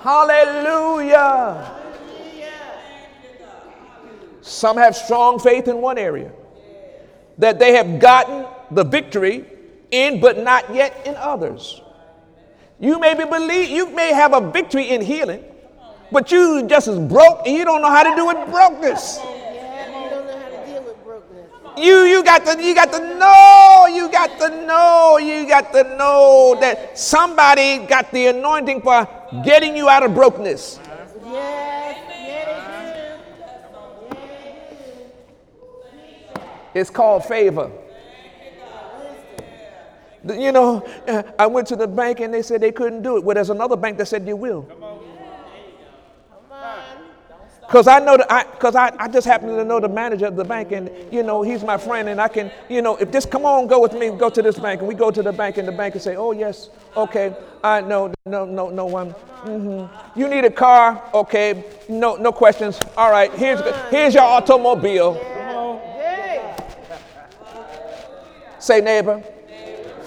Hallelujah. 0.00 1.76
Some 4.42 4.76
have 4.76 4.96
strong 4.96 5.38
faith 5.38 5.68
in 5.68 5.80
one 5.80 5.96
area 5.96 6.32
that 7.38 7.58
they 7.58 7.72
have 7.72 8.00
gotten 8.00 8.46
the 8.70 8.84
victory 8.84 9.44
in, 9.90 10.20
but 10.20 10.38
not 10.38 10.74
yet 10.74 11.06
in 11.06 11.14
others. 11.16 11.80
You 12.78 12.98
may 12.98 13.14
be 13.14 13.24
believe 13.24 13.70
you 13.70 13.90
may 13.90 14.12
have 14.12 14.32
a 14.32 14.50
victory 14.50 14.90
in 14.90 15.02
healing, 15.02 15.44
but 16.12 16.30
you 16.32 16.66
just 16.66 16.88
as 16.88 16.98
broke 16.98 17.46
and 17.46 17.56
you 17.56 17.64
don't 17.64 17.82
know 17.82 17.90
how 17.90 18.02
to 18.02 18.14
do 18.16 18.26
with 18.26 18.50
brokenness. 18.50 19.20
You 21.76 22.02
you 22.04 22.22
got 22.24 22.44
to 22.46 22.62
you 22.62 22.74
got 22.74 22.92
to 22.92 22.98
know, 23.18 23.86
you 23.90 24.10
got 24.10 24.38
to 24.40 24.66
know, 24.66 25.18
you 25.18 25.46
got 25.46 25.72
to 25.72 25.84
know 25.96 26.56
that 26.60 26.98
somebody 26.98 27.78
got 27.86 28.10
the 28.12 28.26
anointing 28.26 28.82
for 28.82 29.08
getting 29.44 29.76
you 29.76 29.88
out 29.88 30.02
of 30.02 30.14
brokenness. 30.14 30.80
It's 36.74 36.90
called 36.90 37.24
favor. 37.24 37.70
You 40.22 40.52
know, 40.52 40.86
I 41.38 41.46
went 41.46 41.66
to 41.68 41.76
the 41.76 41.88
bank 41.88 42.20
and 42.20 42.32
they 42.32 42.42
said 42.42 42.60
they 42.60 42.72
couldn't 42.72 43.02
do 43.02 43.16
it. 43.16 43.24
Well, 43.24 43.34
there's 43.34 43.50
another 43.50 43.76
bank 43.76 43.96
that 43.98 44.06
said 44.06 44.26
you 44.26 44.36
will. 44.36 44.68
Because 47.70 47.86
I 47.86 48.00
know 48.00 48.16
that 48.16 48.32
I, 48.32 48.42
because 48.42 48.74
I, 48.74 48.92
I 48.98 49.06
just 49.06 49.28
happen 49.28 49.50
to 49.50 49.64
know 49.64 49.78
the 49.78 49.88
manager 49.88 50.26
of 50.26 50.34
the 50.34 50.42
bank, 50.42 50.72
and 50.72 50.90
you 51.12 51.22
know 51.22 51.42
he's 51.42 51.62
my 51.62 51.78
friend, 51.78 52.08
and 52.08 52.20
I 52.20 52.26
can, 52.26 52.50
you 52.68 52.82
know, 52.82 52.96
if 52.96 53.12
just 53.12 53.30
come 53.30 53.44
on, 53.44 53.68
go 53.68 53.80
with 53.80 53.94
me, 53.94 54.10
go 54.10 54.28
to 54.28 54.42
this 54.42 54.58
bank, 54.58 54.80
and 54.80 54.88
we 54.88 54.94
go 54.96 55.12
to 55.12 55.22
the 55.22 55.32
bank, 55.32 55.56
and 55.56 55.68
the 55.68 55.72
bank 55.72 55.94
and 55.94 56.02
say, 56.02 56.16
oh 56.16 56.32
yes, 56.32 56.70
okay, 56.96 57.32
I 57.62 57.80
no, 57.82 58.12
no, 58.26 58.44
no, 58.44 58.70
no 58.70 58.86
one. 58.86 59.12
Mm-hmm. 59.44 60.18
You 60.18 60.26
need 60.26 60.44
a 60.44 60.50
car, 60.50 61.00
okay, 61.14 61.64
no, 61.88 62.16
no 62.16 62.32
questions. 62.32 62.76
All 62.96 63.12
right, 63.12 63.32
here's 63.34 63.60
here's 63.88 64.14
your 64.14 64.24
automobile. 64.24 65.14
Say 68.58 68.80
neighbor 68.80 69.22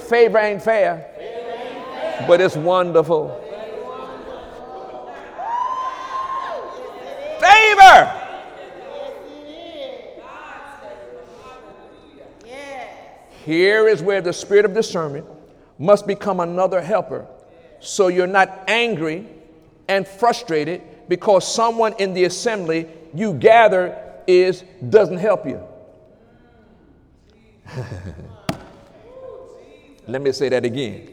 favor 0.09 0.37
ain't 0.37 0.61
fair, 0.61 2.25
but 2.27 2.41
it's 2.41 2.57
wonderful. 2.57 3.39
Favor. 7.43 8.19
Here 13.45 13.89
is 13.89 14.01
where 14.01 14.21
the 14.21 14.31
spirit 14.31 14.63
of 14.63 14.73
discernment 14.73 15.25
must 15.77 16.07
become 16.07 16.39
another 16.39 16.81
helper. 16.81 17.27
So 17.81 18.07
you're 18.07 18.27
not 18.27 18.63
angry 18.69 19.27
and 19.89 20.07
frustrated 20.07 20.81
because 21.09 21.45
someone 21.53 21.93
in 21.99 22.13
the 22.13 22.23
assembly 22.23 22.87
you 23.13 23.33
gather 23.33 24.01
is 24.25 24.63
doesn't 24.87 25.17
help 25.17 25.45
you. 25.45 25.61
Let 30.07 30.21
me 30.21 30.31
say 30.31 30.47
that 30.47 30.63
again. 30.63 31.09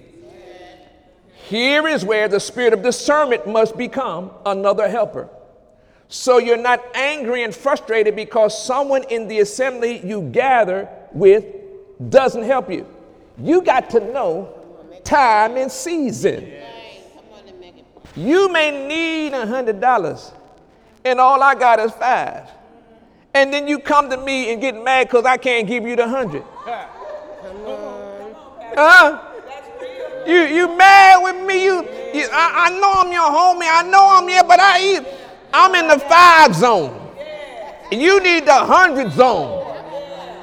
Here 1.48 1.88
is 1.88 2.04
where 2.04 2.28
the 2.28 2.38
spirit 2.38 2.72
of 2.72 2.82
discernment 2.82 3.48
must 3.48 3.76
become 3.76 4.30
another 4.46 4.88
helper. 4.88 5.28
So 6.10 6.38
you're 6.38 6.56
not 6.56 6.84
angry 6.96 7.44
and 7.44 7.54
frustrated 7.54 8.16
because 8.16 8.66
someone 8.66 9.04
in 9.10 9.28
the 9.28 9.38
assembly 9.40 10.04
you 10.04 10.22
gather 10.22 10.88
with 11.12 11.44
doesn't 12.08 12.42
help 12.42 12.68
you. 12.68 12.84
You 13.38 13.62
got 13.62 13.90
to 13.90 14.00
know 14.00 14.52
time 15.04 15.56
and 15.56 15.70
season. 15.70 16.52
You 18.16 18.52
may 18.52 18.88
need 18.88 19.34
a 19.34 19.46
hundred 19.46 19.80
dollars, 19.80 20.32
and 21.04 21.20
all 21.20 21.40
I 21.44 21.54
got 21.54 21.78
is 21.78 21.92
five. 21.92 22.50
And 23.32 23.52
then 23.52 23.68
you 23.68 23.78
come 23.78 24.10
to 24.10 24.16
me 24.16 24.52
and 24.52 24.60
get 24.60 24.74
mad 24.82 25.06
because 25.06 25.24
I 25.24 25.36
can't 25.36 25.68
give 25.68 25.86
you 25.86 25.94
the 25.94 26.08
hundred. 26.08 26.42
Huh? 28.74 29.28
You 30.26 30.40
you 30.42 30.76
mad 30.76 31.22
with 31.22 31.46
me? 31.46 31.64
You, 31.64 31.82
you 32.12 32.28
I, 32.32 32.66
I, 32.66 32.80
know 32.80 32.92
I'm 32.96 33.12
your 33.12 33.22
homie. 33.22 33.68
I 33.70 33.88
know 33.88 34.08
I'm 34.10 34.28
here, 34.28 34.42
but 34.42 34.58
I 34.60 35.06
I'm 35.52 35.74
in 35.74 35.88
the 35.88 35.98
five 35.98 36.54
zone. 36.54 36.96
You 37.90 38.20
need 38.22 38.46
the 38.46 38.54
hundred 38.54 39.12
zone. 39.12 39.66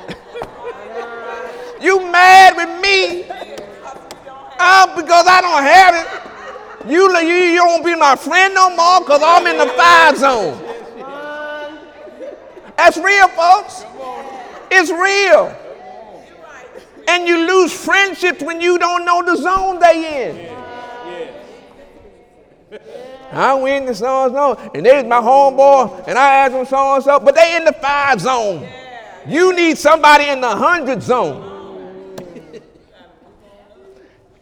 you 1.82 2.12
mad 2.12 2.56
with 2.58 2.82
me? 2.82 3.24
Uh, 4.60 4.96
because 4.96 5.26
I 5.28 5.42
don't 5.42 5.64
have 5.64 5.96
it. 5.96 6.92
You, 6.92 7.16
you, 7.20 7.34
you 7.34 7.58
don't 7.58 7.86
be 7.86 7.96
my 7.96 8.16
friend 8.16 8.54
no 8.54 8.70
more 8.76 9.02
because 9.02 9.22
I'm 9.24 9.46
in 9.48 9.58
the 9.58 9.68
five 9.74 10.18
zone. 10.18 10.64
That's 12.78 12.98
real, 12.98 13.28
folks. 13.30 13.84
It's 14.72 14.92
real. 14.92 15.56
And 17.08 17.28
you 17.28 17.48
lose 17.48 17.74
friendships 17.74 18.42
when 18.44 18.60
you 18.60 18.78
don't 18.78 19.06
know 19.06 19.24
the 19.24 19.36
zone 19.38 19.80
they 19.80 20.30
in. 20.30 20.58
I 23.32 23.54
win 23.56 23.86
the 23.86 23.94
so 23.94 24.26
and 24.26 24.34
so, 24.34 24.72
and 24.74 24.86
there's 24.86 25.04
my 25.06 25.20
homeboy, 25.20 26.08
and 26.08 26.18
I 26.18 26.36
asked 26.36 26.54
them 26.54 26.66
so 26.66 26.96
and 26.96 27.04
so, 27.04 27.20
but 27.20 27.36
they 27.36 27.58
in 27.58 27.66
the 27.66 27.74
five 27.74 28.22
zone. 28.22 28.68
You 29.28 29.54
need 29.56 29.78
somebody 29.78 30.30
in 30.30 30.40
the 30.40 30.50
hundred 30.50 31.02
zone. 31.04 32.16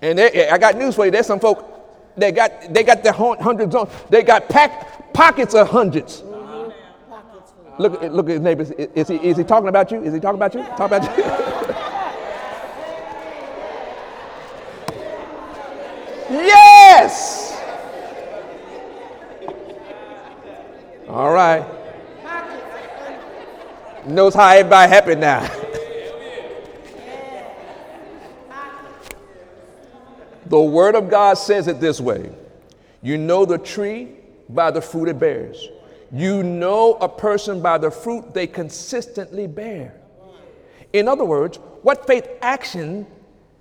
and 0.01 0.19
they, 0.19 0.49
I 0.49 0.57
got 0.57 0.77
news 0.77 0.95
for 0.95 1.05
you. 1.05 1.11
There's 1.11 1.25
some 1.25 1.39
folk 1.39 1.71
they 2.17 2.31
got 2.31 2.73
they 2.73 2.83
got 2.83 3.03
the 3.03 3.11
hundred 3.11 3.71
zone. 3.71 3.89
They 4.09 4.23
got 4.23 4.47
pack, 4.47 5.13
pockets 5.13 5.55
of 5.55 5.69
hundreds. 5.69 6.23
Look, 7.77 8.01
look 8.03 8.27
at 8.27 8.33
his 8.33 8.41
neighbors. 8.41 8.71
Is 8.71 9.09
he, 9.09 9.15
is 9.15 9.37
he 9.37 9.43
talking 9.43 9.67
about 9.67 9.91
you? 9.91 10.01
Is 10.01 10.13
he 10.13 10.19
talking 10.19 10.37
about 10.37 10.53
you? 10.53 10.63
Talk 10.77 10.91
about 10.91 11.17
you? 11.17 11.75
Yes. 16.27 16.64
All 21.15 21.31
right. 21.31 21.65
Knows 24.05 24.35
how 24.35 24.49
everybody 24.49 24.89
happy 24.91 25.15
now. 25.15 25.49
the 30.47 30.59
Word 30.59 30.95
of 30.95 31.09
God 31.09 31.35
says 31.35 31.69
it 31.69 31.79
this 31.79 32.01
way 32.01 32.31
You 33.01 33.17
know 33.17 33.45
the 33.45 33.57
tree 33.57 34.09
by 34.49 34.71
the 34.71 34.81
fruit 34.81 35.07
it 35.07 35.17
bears. 35.17 35.69
You 36.11 36.43
know 36.43 36.95
a 36.95 37.07
person 37.07 37.61
by 37.61 37.77
the 37.77 37.89
fruit 37.89 38.33
they 38.33 38.45
consistently 38.45 39.47
bear. 39.47 39.95
In 40.91 41.07
other 41.07 41.23
words, 41.23 41.59
what 41.81 42.05
faith 42.05 42.27
action 42.41 43.07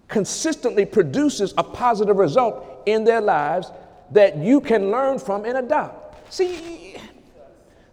consistently 0.09 0.85
produces 0.85 1.55
a 1.57 1.63
positive 1.63 2.17
result 2.17 2.83
in 2.87 3.05
their 3.05 3.21
lives 3.21 3.71
that 4.11 4.37
you 4.39 4.61
can 4.61 4.91
learn 4.91 5.21
from 5.21 5.45
and 5.45 5.59
adopt. 5.59 6.33
See, 6.35 6.84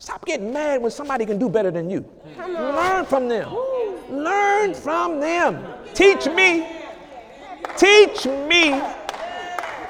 stop 0.01 0.25
getting 0.25 0.51
mad 0.51 0.81
when 0.81 0.89
somebody 0.89 1.27
can 1.27 1.37
do 1.37 1.47
better 1.47 1.69
than 1.69 1.87
you. 1.87 2.03
Learn 2.35 3.05
from 3.05 3.29
them. 3.29 3.55
Learn 4.09 4.73
from 4.73 5.19
them. 5.19 5.63
Teach 5.93 6.25
me. 6.25 6.67
Teach 7.77 8.25
me. 8.25 8.71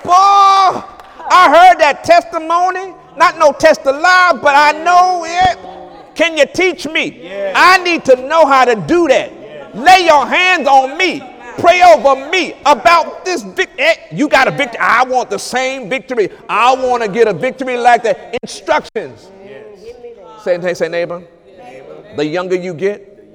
Boy, 0.03 0.83
I 1.31 1.47
heard 1.47 1.79
that 1.79 2.03
testimony. 2.03 2.93
Not 3.15 3.37
no 3.37 3.53
test 3.53 3.85
alive, 3.85 4.41
but 4.41 4.53
I 4.53 4.73
know 4.83 5.23
it. 5.25 6.15
Can 6.15 6.37
you 6.37 6.45
teach 6.45 6.85
me? 6.87 7.31
I 7.55 7.81
need 7.81 8.03
to 8.05 8.17
know 8.27 8.45
how 8.45 8.65
to 8.65 8.75
do 8.75 9.07
that. 9.07 9.31
Lay 9.73 10.05
your 10.05 10.27
hands 10.27 10.67
on 10.67 10.97
me. 10.97 11.21
Pray 11.57 11.81
over 11.83 12.29
me 12.29 12.55
about 12.65 13.23
this 13.23 13.43
victory. 13.43 13.79
Eh, 13.79 13.95
you 14.11 14.27
got 14.27 14.49
a 14.49 14.51
victory. 14.51 14.79
I 14.79 15.05
want 15.05 15.29
the 15.29 15.37
same 15.37 15.89
victory. 15.89 16.29
I 16.49 16.75
want 16.75 17.01
to 17.01 17.09
get 17.09 17.29
a 17.29 17.33
victory 17.33 17.77
like 17.77 18.03
that. 18.03 18.37
Instructions. 18.43 19.30
Say, 20.43 20.59
say, 20.61 20.73
say 20.73 20.87
neighbor. 20.89 21.23
The 22.15 22.25
younger 22.25 22.55
you 22.55 22.73
get, 22.73 23.33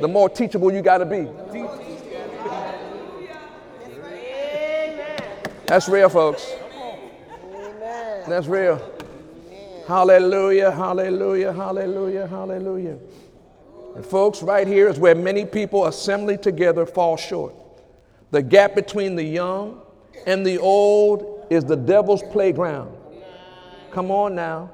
the 0.00 0.08
more 0.08 0.28
teachable 0.28 0.72
you 0.72 0.82
got 0.82 0.98
to 0.98 1.06
be. 1.06 1.28
That's 5.66 5.88
real, 5.88 6.08
folks. 6.08 6.50
That's 8.26 8.46
real. 8.46 8.80
Hallelujah, 9.86 10.70
hallelujah, 10.70 11.52
hallelujah, 11.52 12.26
hallelujah. 12.26 12.98
And 13.94 14.04
folks, 14.04 14.42
right 14.42 14.66
here 14.66 14.88
is 14.88 14.98
where 14.98 15.14
many 15.14 15.44
people 15.44 15.86
assembly 15.86 16.36
together 16.36 16.84
fall 16.84 17.16
short. 17.16 17.54
The 18.30 18.42
gap 18.42 18.74
between 18.74 19.16
the 19.16 19.24
young 19.24 19.80
and 20.26 20.44
the 20.44 20.58
old 20.58 21.46
is 21.50 21.64
the 21.64 21.76
devil's 21.76 22.22
playground. 22.24 22.94
Come 23.90 24.10
on 24.10 24.34
now. 24.34 24.70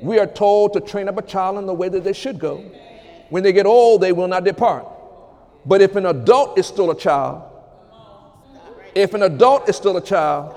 We 0.00 0.18
are 0.18 0.26
told 0.26 0.72
to 0.74 0.80
train 0.80 1.08
up 1.08 1.18
a 1.18 1.22
child 1.22 1.58
in 1.58 1.66
the 1.66 1.74
way 1.74 1.88
that 1.88 2.04
they 2.04 2.12
should 2.12 2.38
go. 2.38 2.58
When 3.30 3.42
they 3.42 3.52
get 3.52 3.66
old, 3.66 4.00
they 4.00 4.12
will 4.12 4.28
not 4.28 4.44
depart. 4.44 4.86
But 5.64 5.82
if 5.82 5.96
an 5.96 6.06
adult 6.06 6.58
is 6.58 6.66
still 6.66 6.90
a 6.90 6.96
child, 6.96 7.42
if 8.94 9.14
an 9.14 9.22
adult 9.22 9.68
is 9.68 9.76
still 9.76 9.96
a 9.96 10.00
child, 10.00 10.54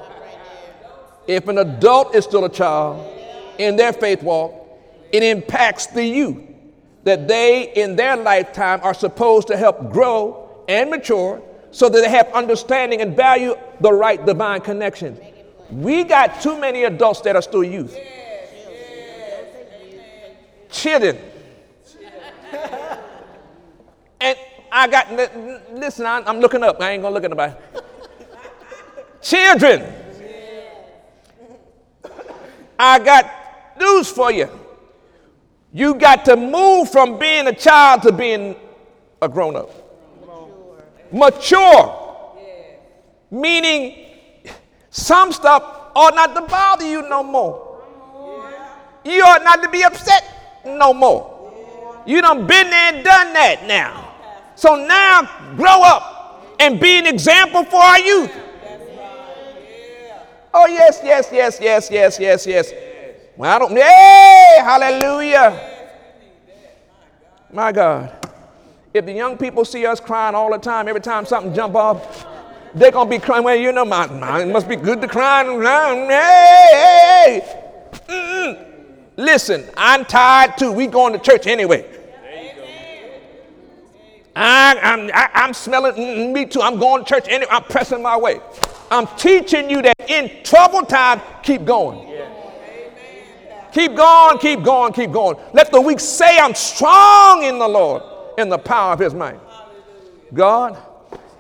if 1.28 1.48
an 1.48 1.58
adult 1.58 2.16
is 2.16 2.24
still 2.24 2.46
a 2.46 2.50
child 2.50 3.06
in 3.58 3.76
their 3.76 3.94
faith 3.94 4.24
walk, 4.24 4.54
it 5.12 5.24
impacts 5.24 5.88
the 5.88 6.06
youth 6.06 6.38
that 7.04 7.28
they 7.28 7.72
in 7.74 7.96
their 7.96 8.16
lifetime 8.18 8.80
are 8.84 8.94
supposed 8.94 9.48
to 9.48 9.58
help 9.58 9.92
grow 9.92 10.64
and 10.68 10.90
mature 10.90 11.42
so 11.72 11.90
that 11.90 12.02
they 12.02 12.10
have 12.10 12.28
understanding 12.34 13.02
and 13.02 13.16
value 13.16 13.56
the 13.80 13.92
right 13.92 14.24
divine 14.26 14.62
connection. 14.62 15.20
We 15.72 16.04
got 16.04 16.42
too 16.42 16.60
many 16.60 16.84
adults 16.84 17.22
that 17.22 17.36
are 17.36 17.42
still 17.42 17.64
youth. 17.64 17.96
Children. 20.80 21.18
And 24.22 24.38
I 24.72 24.88
got, 24.88 25.12
listen, 25.74 26.06
I'm 26.06 26.40
looking 26.40 26.64
up. 26.64 26.80
I 26.82 26.92
ain't 26.92 27.02
gonna 27.02 27.14
look 27.14 27.26
at 27.26 27.30
nobody. 27.30 27.54
Children. 29.22 29.94
I 32.80 33.00
got 33.00 33.30
news 33.78 34.10
for 34.10 34.32
you. 34.32 34.48
You 35.74 35.96
got 35.96 36.24
to 36.26 36.38
move 36.38 36.90
from 36.90 37.20
being 37.20 37.48
a 37.48 37.54
child 37.54 38.04
to 38.04 38.14
being 38.14 38.56
a 39.22 39.28
grown 39.28 39.58
up. 39.58 39.70
Mature. 41.12 42.38
Meaning, 43.30 44.06
some 44.90 45.34
stuff 45.34 45.62
ought 45.94 46.16
not 46.16 46.34
to 46.36 46.42
bother 46.42 46.90
you 46.90 47.02
no 47.10 47.22
more. 47.22 47.84
You 49.04 49.24
ought 49.24 49.44
not 49.44 49.62
to 49.62 49.70
be 49.70 49.84
upset 49.84 50.39
no 50.66 50.94
more. 50.94 52.04
You 52.06 52.22
done 52.22 52.48
been 52.48 52.70
there 52.70 52.94
and 52.94 53.04
done 53.04 53.34
that 53.34 53.66
now. 53.68 54.16
So 54.56 54.76
now 54.76 55.56
grow 55.56 55.82
up 55.84 56.56
and 56.60 56.80
be 56.80 56.98
an 56.98 57.08
example 57.08 57.64
for 57.64 57.78
our 57.82 58.00
youth. 58.00 58.32
Oh, 60.54 60.66
yes, 60.66 61.00
yes, 61.04 61.30
yes, 61.32 61.60
yes, 61.62 61.90
yes, 61.92 62.20
yes, 62.20 62.48
yes. 62.48 62.74
Well, 63.38 63.56
I 63.56 63.60
don't, 63.60 63.72
hey, 63.72 64.58
hallelujah. 64.62 65.78
My 67.52 67.72
God. 67.72 68.16
If 68.94 69.06
the 69.06 69.14
young 69.14 69.38
people 69.38 69.64
see 69.64 69.86
us 69.86 70.00
crying 70.00 70.34
all 70.34 70.52
the 70.52 70.58
time, 70.58 70.88
every 70.88 71.02
time 71.02 71.26
something 71.26 71.54
jump 71.54 71.76
off, 71.76 72.26
they're 72.74 72.92
going 72.92 73.08
to 73.08 73.18
be 73.18 73.24
crying. 73.24 73.44
Well, 73.44 73.56
you 73.56 73.72
know, 73.72 73.86
my, 73.86 74.08
my, 74.08 74.42
it 74.42 74.48
must 74.48 74.68
be 74.68 74.76
good 74.76 75.00
to 75.02 75.08
cry. 75.08 75.44
Hey, 75.44 76.82
hey, 77.28 77.42
hey. 78.08 78.66
Listen, 79.20 79.66
I'm 79.76 80.06
tired 80.06 80.58
too. 80.58 80.72
We 80.72 80.88
going 80.88 81.12
to 81.12 81.20
church 81.20 81.46
anyway. 81.46 81.86
I, 84.34 84.80
I'm, 84.82 85.12
I, 85.14 85.30
I'm 85.34 85.54
smelling, 85.54 85.96
mm, 85.96 86.32
me 86.32 86.46
too. 86.46 86.62
I'm 86.62 86.80
going 86.80 87.04
to 87.04 87.10
church 87.10 87.26
anyway. 87.28 87.52
I'm 87.52 87.64
pressing 87.64 88.02
my 88.02 88.16
way. 88.16 88.40
I'm 88.90 89.08
teaching 89.18 89.70
you 89.70 89.82
that 89.82 90.10
in 90.10 90.42
trouble 90.46 90.84
time, 90.84 91.20
keep 91.44 91.66
going. 91.66 92.08
Keep 93.74 93.98
going, 93.98 94.38
keep 94.38 94.64
going, 94.64 94.94
keep 94.94 95.12
going. 95.12 95.36
Let 95.52 95.70
the 95.70 95.82
weak 95.82 96.00
say, 96.00 96.40
I'm 96.40 96.56
strong 96.56 97.44
in 97.44 97.60
the 97.60 97.68
Lord, 97.68 98.02
in 98.38 98.48
the 98.48 98.58
power 98.58 98.94
of 98.94 99.00
his 99.00 99.14
might. 99.14 99.40
God, 100.34 100.78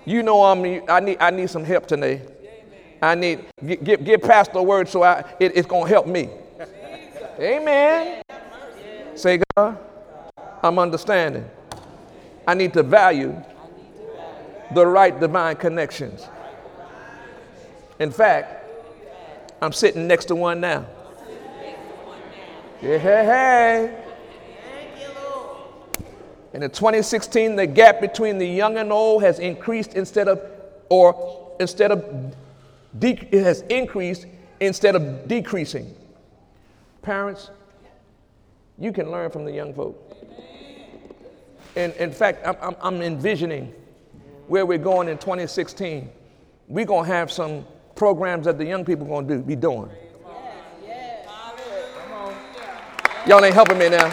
you 0.03 0.21
know 0.21 0.43
I'm, 0.43 0.65
I, 0.89 0.99
need, 0.99 1.17
I 1.21 1.29
need 1.29 1.49
some 1.49 1.63
help 1.63 1.85
today. 1.85 2.23
I 3.01 3.15
need, 3.15 3.39
get, 3.65 4.03
get 4.03 4.21
past 4.21 4.51
the 4.51 4.61
word 4.61 4.89
so 4.89 5.01
I, 5.01 5.23
it, 5.39 5.55
it's 5.55 5.65
going 5.65 5.85
to 5.85 5.89
help 5.89 6.07
me. 6.07 6.29
Amen. 7.39 8.21
Say, 9.15 9.41
God, 9.56 9.78
I'm 10.62 10.78
understanding. 10.78 11.49
I 12.45 12.54
need 12.54 12.73
to 12.73 12.84
value 12.84 13.41
the 14.73 14.86
right 14.86 15.17
divine 15.17 15.56
connections. 15.56 16.28
In 17.99 18.12
fact, 18.12 18.65
I'm 19.62 19.71
sitting 19.71 20.08
next 20.08 20.25
to 20.25 20.36
one 20.36 20.60
now. 20.60 20.86
Yeah, 22.82 22.97
hey, 22.97 23.25
hey. 23.25 24.06
And 26.54 26.63
in 26.63 26.71
2016, 26.71 27.56
the 27.56 27.67
gap 27.67 28.02
between 28.02 28.38
the 28.38 28.47
young 28.47 28.78
and 28.78 28.91
old 28.91 29.23
has 29.23 29.39
increased 29.39 29.93
instead 29.93 30.28
of, 30.28 30.41
or 30.89 31.56
instead 31.60 31.91
of, 31.91 32.36
de- 32.97 33.28
it 33.32 33.43
has 33.43 33.62
increased 33.69 34.25
instead 34.60 34.95
of 34.95 35.28
decreasing. 35.28 35.93
Parents, 37.09 37.49
you 38.77 38.91
can 38.91 39.09
learn 39.09 39.31
from 39.31 39.43
the 39.43 39.51
young 39.51 39.73
folk. 39.73 40.15
And 41.75 41.91
in 41.93 42.11
fact, 42.11 42.45
I'm, 42.45 42.75
I'm, 42.79 43.01
envisioning 43.01 43.73
where 44.47 44.63
we're 44.63 44.77
going 44.77 45.07
in 45.07 45.17
2016. 45.17 46.07
We're 46.67 46.85
going 46.85 47.05
to 47.05 47.11
have 47.11 47.31
some 47.31 47.65
programs 47.95 48.45
that 48.45 48.59
the 48.59 48.65
young 48.65 48.85
people 48.85 49.07
are 49.07 49.09
going 49.09 49.27
to 49.27 49.37
do, 49.37 49.41
be 49.41 49.55
doing. 49.55 49.89
Y'all 53.25 53.43
ain't 53.43 53.55
helping 53.55 53.79
me 53.79 53.89
now. 53.89 54.07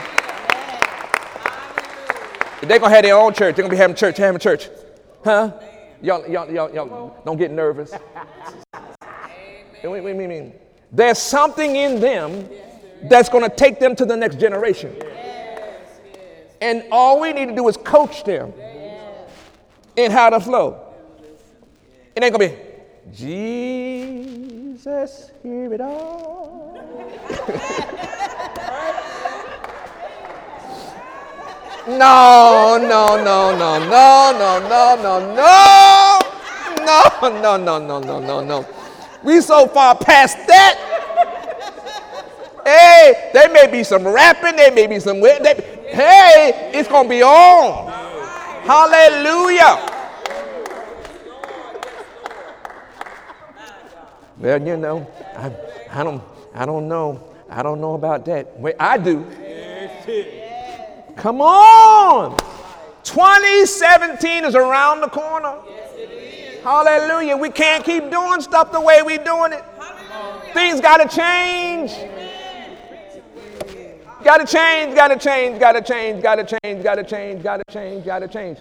They're 2.62 2.78
going 2.78 2.90
to 2.90 2.96
have 2.96 3.02
their 3.02 3.18
own 3.18 3.34
church. 3.34 3.56
They're 3.56 3.64
going 3.64 3.72
to 3.72 3.76
be 3.76 3.76
having 3.76 3.94
church, 3.94 4.16
having 4.16 4.40
church. 4.40 4.70
Huh? 5.22 5.52
Y'all, 6.00 6.26
y'all, 6.26 6.50
y'all, 6.50 6.74
y'all 6.74 7.22
don't 7.26 7.36
get 7.36 7.50
nervous. 7.50 7.92
Wait, 9.84 10.02
wait, 10.02 10.16
wait, 10.16 10.26
wait. 10.26 10.52
There's 10.90 11.18
something 11.18 11.76
in 11.76 12.00
them 12.00 12.48
that's 13.08 13.28
going 13.28 13.48
to 13.48 13.54
take 13.54 13.78
them 13.78 13.94
to 13.96 14.04
the 14.04 14.16
next 14.16 14.38
generation. 14.38 14.94
And 16.60 16.84
all 16.90 17.20
we 17.20 17.32
need 17.32 17.46
to 17.46 17.54
do 17.54 17.68
is 17.68 17.76
coach 17.76 18.24
them 18.24 18.52
in 19.96 20.10
how 20.10 20.30
to 20.30 20.40
flow. 20.40 20.82
It 22.14 22.24
ain't 22.24 22.34
going 22.34 22.50
to 22.50 22.56
be, 22.56 22.62
Jesus, 23.12 25.30
hear 25.42 25.74
it 25.74 25.80
all. 25.80 26.74
no, 31.86 32.78
no, 32.80 33.22
no, 33.22 33.56
no, 33.56 33.78
no, 33.78 34.32
no, 34.32 34.58
no, 34.68 34.96
no, 35.02 35.34
no. 35.34 36.20
No, 36.86 37.02
no, 37.22 37.56
no, 37.56 37.78
no, 37.78 37.98
no, 37.98 38.20
no, 38.20 38.40
no. 38.40 38.66
We 39.22 39.40
so 39.40 39.66
far 39.66 39.96
past 39.96 40.36
that. 40.46 40.85
Hey, 42.66 43.30
there 43.32 43.48
may 43.48 43.68
be 43.68 43.84
some 43.84 44.04
rapping, 44.04 44.56
there 44.56 44.72
may 44.72 44.88
be 44.88 44.98
some. 44.98 45.20
They, 45.20 45.84
hey, 45.86 46.72
it's 46.74 46.88
gonna 46.88 47.08
be 47.08 47.22
on. 47.22 47.86
Hallelujah. 48.66 49.92
Well, 54.36 54.66
you 54.66 54.76
know, 54.76 55.08
I, 55.36 55.52
I 55.92 56.02
don't, 56.02 56.20
I 56.56 56.66
don't 56.66 56.88
know, 56.88 57.32
I 57.48 57.62
don't 57.62 57.80
know 57.80 57.94
about 57.94 58.24
that. 58.24 58.58
Wait, 58.58 58.74
I 58.80 58.98
do. 58.98 59.24
Come 61.14 61.40
on. 61.40 62.36
2017 63.04 64.44
is 64.44 64.56
around 64.56 65.02
the 65.02 65.08
corner. 65.08 65.54
Hallelujah. 66.64 67.36
We 67.36 67.50
can't 67.50 67.84
keep 67.84 68.10
doing 68.10 68.40
stuff 68.40 68.72
the 68.72 68.80
way 68.80 69.02
we're 69.02 69.22
doing 69.22 69.52
it. 69.52 69.62
Things 70.52 70.80
got 70.80 71.08
to 71.08 71.16
change. 71.16 71.92
Gotta 74.24 74.46
change, 74.46 74.94
gotta 74.94 75.18
change, 75.18 75.60
gotta 75.60 75.82
change, 75.82 76.22
gotta 76.22 76.42
change, 76.44 76.82
gotta 76.82 77.04
change, 77.04 77.42
gotta 77.42 77.62
change, 77.70 78.04
gotta 78.04 78.28
change. 78.28 78.58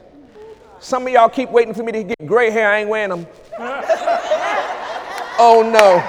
Some 0.79 1.07
of 1.07 1.13
y'all 1.13 1.29
keep 1.29 1.49
waiting 1.49 1.73
for 1.73 1.83
me 1.83 1.91
to 1.93 2.03
get 2.03 2.27
gray 2.27 2.51
hair. 2.51 2.69
I 2.69 2.79
ain't 2.79 2.89
wearing 2.89 3.09
them. 3.09 3.27
oh 5.39 5.63
no. 5.63 6.03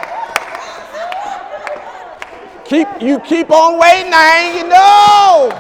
Keep 2.65 2.89
you 3.01 3.21
keep 3.21 3.51
on 3.51 3.79
waiting. 3.79 4.13
I 4.13 4.43
ain't 4.43 4.57
you 4.57 4.69
know. 4.69 5.51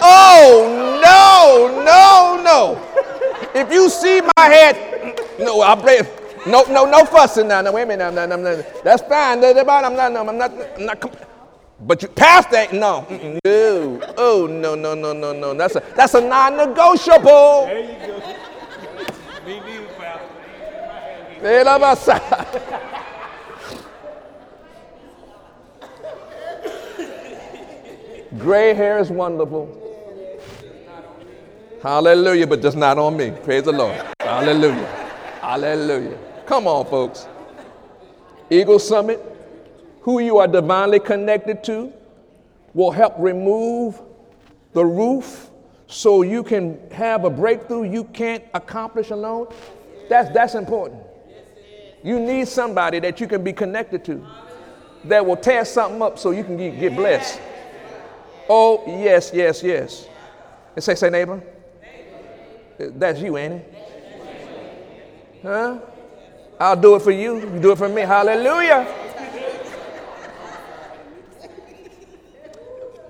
Oh 0.00 1.00
no, 1.02 1.82
no, 1.84 2.42
no. 2.42 3.60
If 3.60 3.72
you 3.72 3.88
see 3.90 4.20
my 4.36 4.44
head, 4.44 5.18
no, 5.40 5.60
I'll 5.60 5.76
play. 5.76 6.00
No, 6.46 6.62
no, 6.62 6.84
no 6.84 7.04
fussing 7.04 7.48
now. 7.48 7.60
No, 7.60 7.72
wait 7.72 7.82
a 7.82 7.86
minute. 7.86 8.14
No, 8.14 8.24
no, 8.24 8.36
no, 8.36 8.62
That's 8.84 9.02
fine. 9.02 9.44
I'm 9.44 9.66
not. 9.66 9.84
I'm 9.84 9.96
not. 9.96 10.28
I'm 10.28 10.38
not. 10.38 10.52
I'm 10.76 10.86
not 10.86 11.27
but 11.80 12.02
you 12.02 12.08
past 12.08 12.50
that, 12.50 12.72
no. 12.72 13.06
No. 13.44 14.00
Oh, 14.16 14.46
no, 14.46 14.74
no, 14.74 14.94
no, 14.94 15.12
no, 15.12 15.32
no. 15.32 15.54
That's 15.54 15.76
a 15.76 15.82
that's 15.94 16.14
a 16.14 16.20
non-negotiable. 16.20 17.66
There 17.66 17.80
you 17.80 17.94
go. 18.06 18.18
Me 19.46 19.60
neither, 21.40 21.78
Pastor. 21.78 22.20
Gray 28.38 28.74
hair 28.74 28.98
is 28.98 29.10
wonderful. 29.10 29.74
Hallelujah, 31.82 32.46
but 32.46 32.60
just 32.60 32.76
not 32.76 32.98
on 32.98 33.16
me. 33.16 33.30
Praise 33.30 33.62
the 33.62 33.72
Lord. 33.72 34.04
Hallelujah. 34.20 34.86
Hallelujah. 35.40 36.18
Come 36.44 36.66
on, 36.66 36.84
folks. 36.86 37.26
Eagle 38.50 38.78
Summit 38.78 39.37
who 40.08 40.20
you 40.20 40.38
are 40.38 40.48
divinely 40.48 40.98
connected 40.98 41.62
to 41.62 41.92
will 42.72 42.90
help 42.90 43.12
remove 43.18 44.00
the 44.72 44.82
roof 44.82 45.50
so 45.86 46.22
you 46.22 46.42
can 46.42 46.78
have 46.90 47.26
a 47.26 47.30
breakthrough 47.30 47.82
you 47.82 48.04
can't 48.04 48.42
accomplish 48.54 49.10
alone. 49.10 49.46
That's, 50.08 50.30
that's 50.32 50.54
important. 50.54 51.02
You 52.02 52.18
need 52.18 52.48
somebody 52.48 53.00
that 53.00 53.20
you 53.20 53.26
can 53.26 53.44
be 53.44 53.52
connected 53.52 54.02
to 54.06 54.26
that 55.04 55.26
will 55.26 55.36
tear 55.36 55.66
something 55.66 56.00
up 56.00 56.18
so 56.18 56.30
you 56.30 56.42
can 56.42 56.56
get, 56.56 56.80
get 56.80 56.96
blessed. 56.96 57.38
Oh, 58.48 58.82
yes, 58.86 59.30
yes, 59.34 59.62
yes. 59.62 60.08
And 60.74 60.82
say, 60.82 60.94
say, 60.94 61.10
neighbor. 61.10 61.42
That's 62.78 63.20
you, 63.20 63.36
ain't 63.36 63.54
it? 63.56 63.74
Huh? 65.42 65.80
I'll 66.58 66.80
do 66.80 66.94
it 66.94 67.02
for 67.02 67.10
you. 67.10 67.40
You 67.40 67.60
do 67.60 67.72
it 67.72 67.76
for 67.76 67.90
me. 67.90 68.00
Hallelujah. 68.00 69.07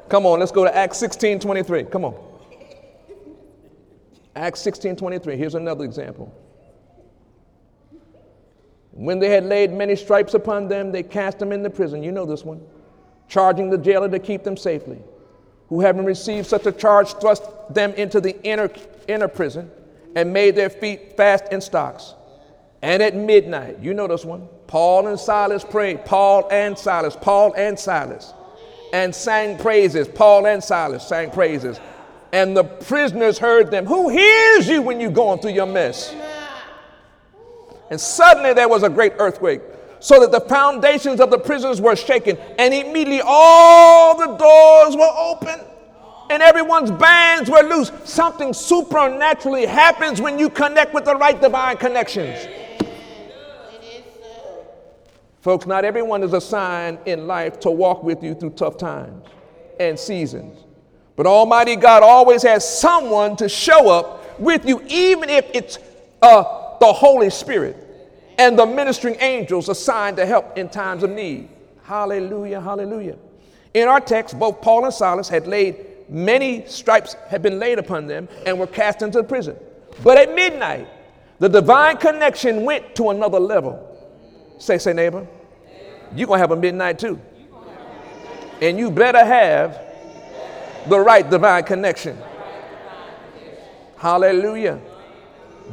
Come 0.09 0.25
on, 0.25 0.41
let's 0.41 0.53
go 0.53 0.65
to 0.65 0.75
Acts 0.75 0.99
16 0.99 1.41
23. 1.41 1.85
Come 1.85 2.05
on. 2.05 2.15
Acts 4.35 4.61
16 4.61 4.97
23. 4.97 5.37
Here's 5.37 5.55
another 5.55 5.85
example. 5.85 6.35
When 8.93 9.19
they 9.19 9.29
had 9.29 9.45
laid 9.45 9.73
many 9.73 9.95
stripes 9.97 10.35
upon 10.35 10.69
them, 10.69 10.91
they 10.93 11.03
cast 11.03 11.39
them 11.39 11.53
into 11.53 11.71
prison. 11.71 12.03
You 12.03 12.13
know 12.13 12.25
this 12.25 12.45
one. 12.45 12.61
Charging 13.29 13.71
the 13.71 13.79
jailer 13.79 14.09
to 14.09 14.19
keep 14.19 14.43
them 14.43 14.57
safely. 14.57 14.99
Who, 15.69 15.81
having 15.81 16.05
received 16.05 16.47
such 16.47 16.67
a 16.67 16.73
charge, 16.73 17.13
thrust 17.15 17.45
them 17.71 17.93
into 17.95 18.21
the 18.21 18.41
inner, 18.43 18.71
inner 19.07 19.29
prison 19.29 19.71
and 20.17 20.33
made 20.33 20.57
their 20.57 20.71
feet 20.71 21.17
fast 21.17 21.53
in 21.53 21.61
stocks. 21.61 22.15
And 22.81 23.03
at 23.03 23.15
midnight, 23.15 23.79
you 23.81 23.93
know 23.93 24.07
this 24.07 24.25
one, 24.25 24.49
Paul 24.67 25.09
and 25.09 25.21
Silas 25.21 25.65
prayed. 25.65 26.05
Paul 26.07 26.49
and 26.51 26.79
Silas, 26.79 27.17
Paul 27.21 27.53
and 27.55 27.79
Silas 27.79 28.33
and 28.93 29.15
sang 29.15 29.59
praises. 29.59 30.09
Paul 30.09 30.47
and 30.47 30.63
Silas 30.63 31.07
sang 31.07 31.31
praises. 31.31 31.81
And 32.33 32.57
the 32.57 32.65
prisoners 32.65 33.39
heard 33.39 33.71
them. 33.71 33.87
Who 33.87 34.09
hears 34.09 34.69
you 34.69 34.83
when 34.83 35.01
you're 35.01 35.11
going 35.11 35.41
through 35.41 35.53
your 35.53 35.67
mess? 35.67 36.15
And 37.91 38.01
suddenly 38.01 38.53
there 38.53 38.69
was 38.69 38.83
a 38.83 38.91
great 38.91 39.15
earthquake, 39.19 39.63
so 39.99 40.21
that 40.21 40.31
the 40.31 40.41
foundations 40.41 41.21
of 41.21 41.31
the 41.31 41.39
prisons 41.39 41.81
were 41.81 41.97
shaken, 41.97 42.37
and 42.59 42.75
immediately 42.75 43.23
all 43.25 44.17
the 44.17 44.37
doors 44.37 44.95
were 44.95 45.13
open 45.17 45.59
and 46.31 46.43
everyone's 46.43 46.91
bands 46.91 47.51
were 47.51 47.63
loose. 47.63 47.91
Something 48.05 48.53
supernaturally 48.53 49.67
happens 49.67 50.21
when 50.21 50.39
you 50.39 50.51
connect 50.51 50.95
with 50.95 51.05
the 51.05 51.17
right 51.17 51.41
divine 51.41 51.77
connections. 51.77 52.47
Folks, 55.41 55.67
not 55.67 55.85
everyone 55.85 56.23
is 56.23 56.33
assigned 56.33 56.99
in 57.07 57.27
life 57.27 57.61
to 57.61 57.71
walk 57.71 58.03
with 58.03 58.23
you 58.23 58.35
through 58.35 58.51
tough 58.51 58.77
times 58.77 59.25
and 59.79 59.99
seasons. 59.99 60.65
But 61.17 61.27
Almighty 61.27 61.77
God 61.77 62.03
always 62.03 62.43
has 62.43 62.69
someone 62.69 63.37
to 63.37 63.49
show 63.49 63.91
up 63.91 64.41
with 64.41 64.67
you, 64.67 64.83
even 64.89 65.29
if 65.29 65.49
it's 65.55 65.79
uh, 66.23 66.77
the 66.81 66.93
Holy 66.93 67.31
Spirit 67.31 67.85
and 68.39 68.59
the 68.59 68.67
ministering 68.67 69.17
angels 69.21 69.69
assigned 69.69 70.17
to 70.17 70.27
help 70.27 70.57
in 70.57 70.69
times 70.69 71.03
of 71.03 71.11
need. 71.11 71.49
Hallelujah, 71.83 72.61
hallelujah. 72.61 73.17
In 73.75 73.89
our 73.89 74.01
text, 74.01 74.39
both 74.39 74.61
Paul 74.61 74.85
and 74.85 74.95
Silas 74.95 75.29
had 75.29 75.47
laid 75.47 75.85
many 76.09 76.65
stripes 76.67 77.15
had 77.29 77.43
been 77.43 77.59
laid 77.59 77.79
upon 77.79 78.07
them 78.07 78.29
and 78.47 78.59
were 78.59 78.67
cast 78.67 79.03
into 79.03 79.23
prison. 79.23 79.57
But 80.03 80.19
at 80.19 80.35
midnight, 80.35 80.89
the 81.39 81.49
divine 81.49 81.97
connection 81.99 82.65
went 82.65 82.95
to 82.97 83.11
another 83.11 83.39
level. 83.39 83.88
Say, 84.59 84.79
say, 84.79 84.93
neighbor, 84.93 85.27
you're 86.15 86.27
going 86.27 86.39
to 86.39 86.41
have 86.41 86.51
a 86.51 86.57
midnight 86.57 86.99
too. 86.99 87.21
And 88.61 88.79
you 88.79 88.91
better 88.91 89.25
have 89.25 89.81
the 90.89 90.99
right 90.99 91.29
divine 91.29 91.65
connection. 91.65 92.19
Hallelujah. 93.97 94.81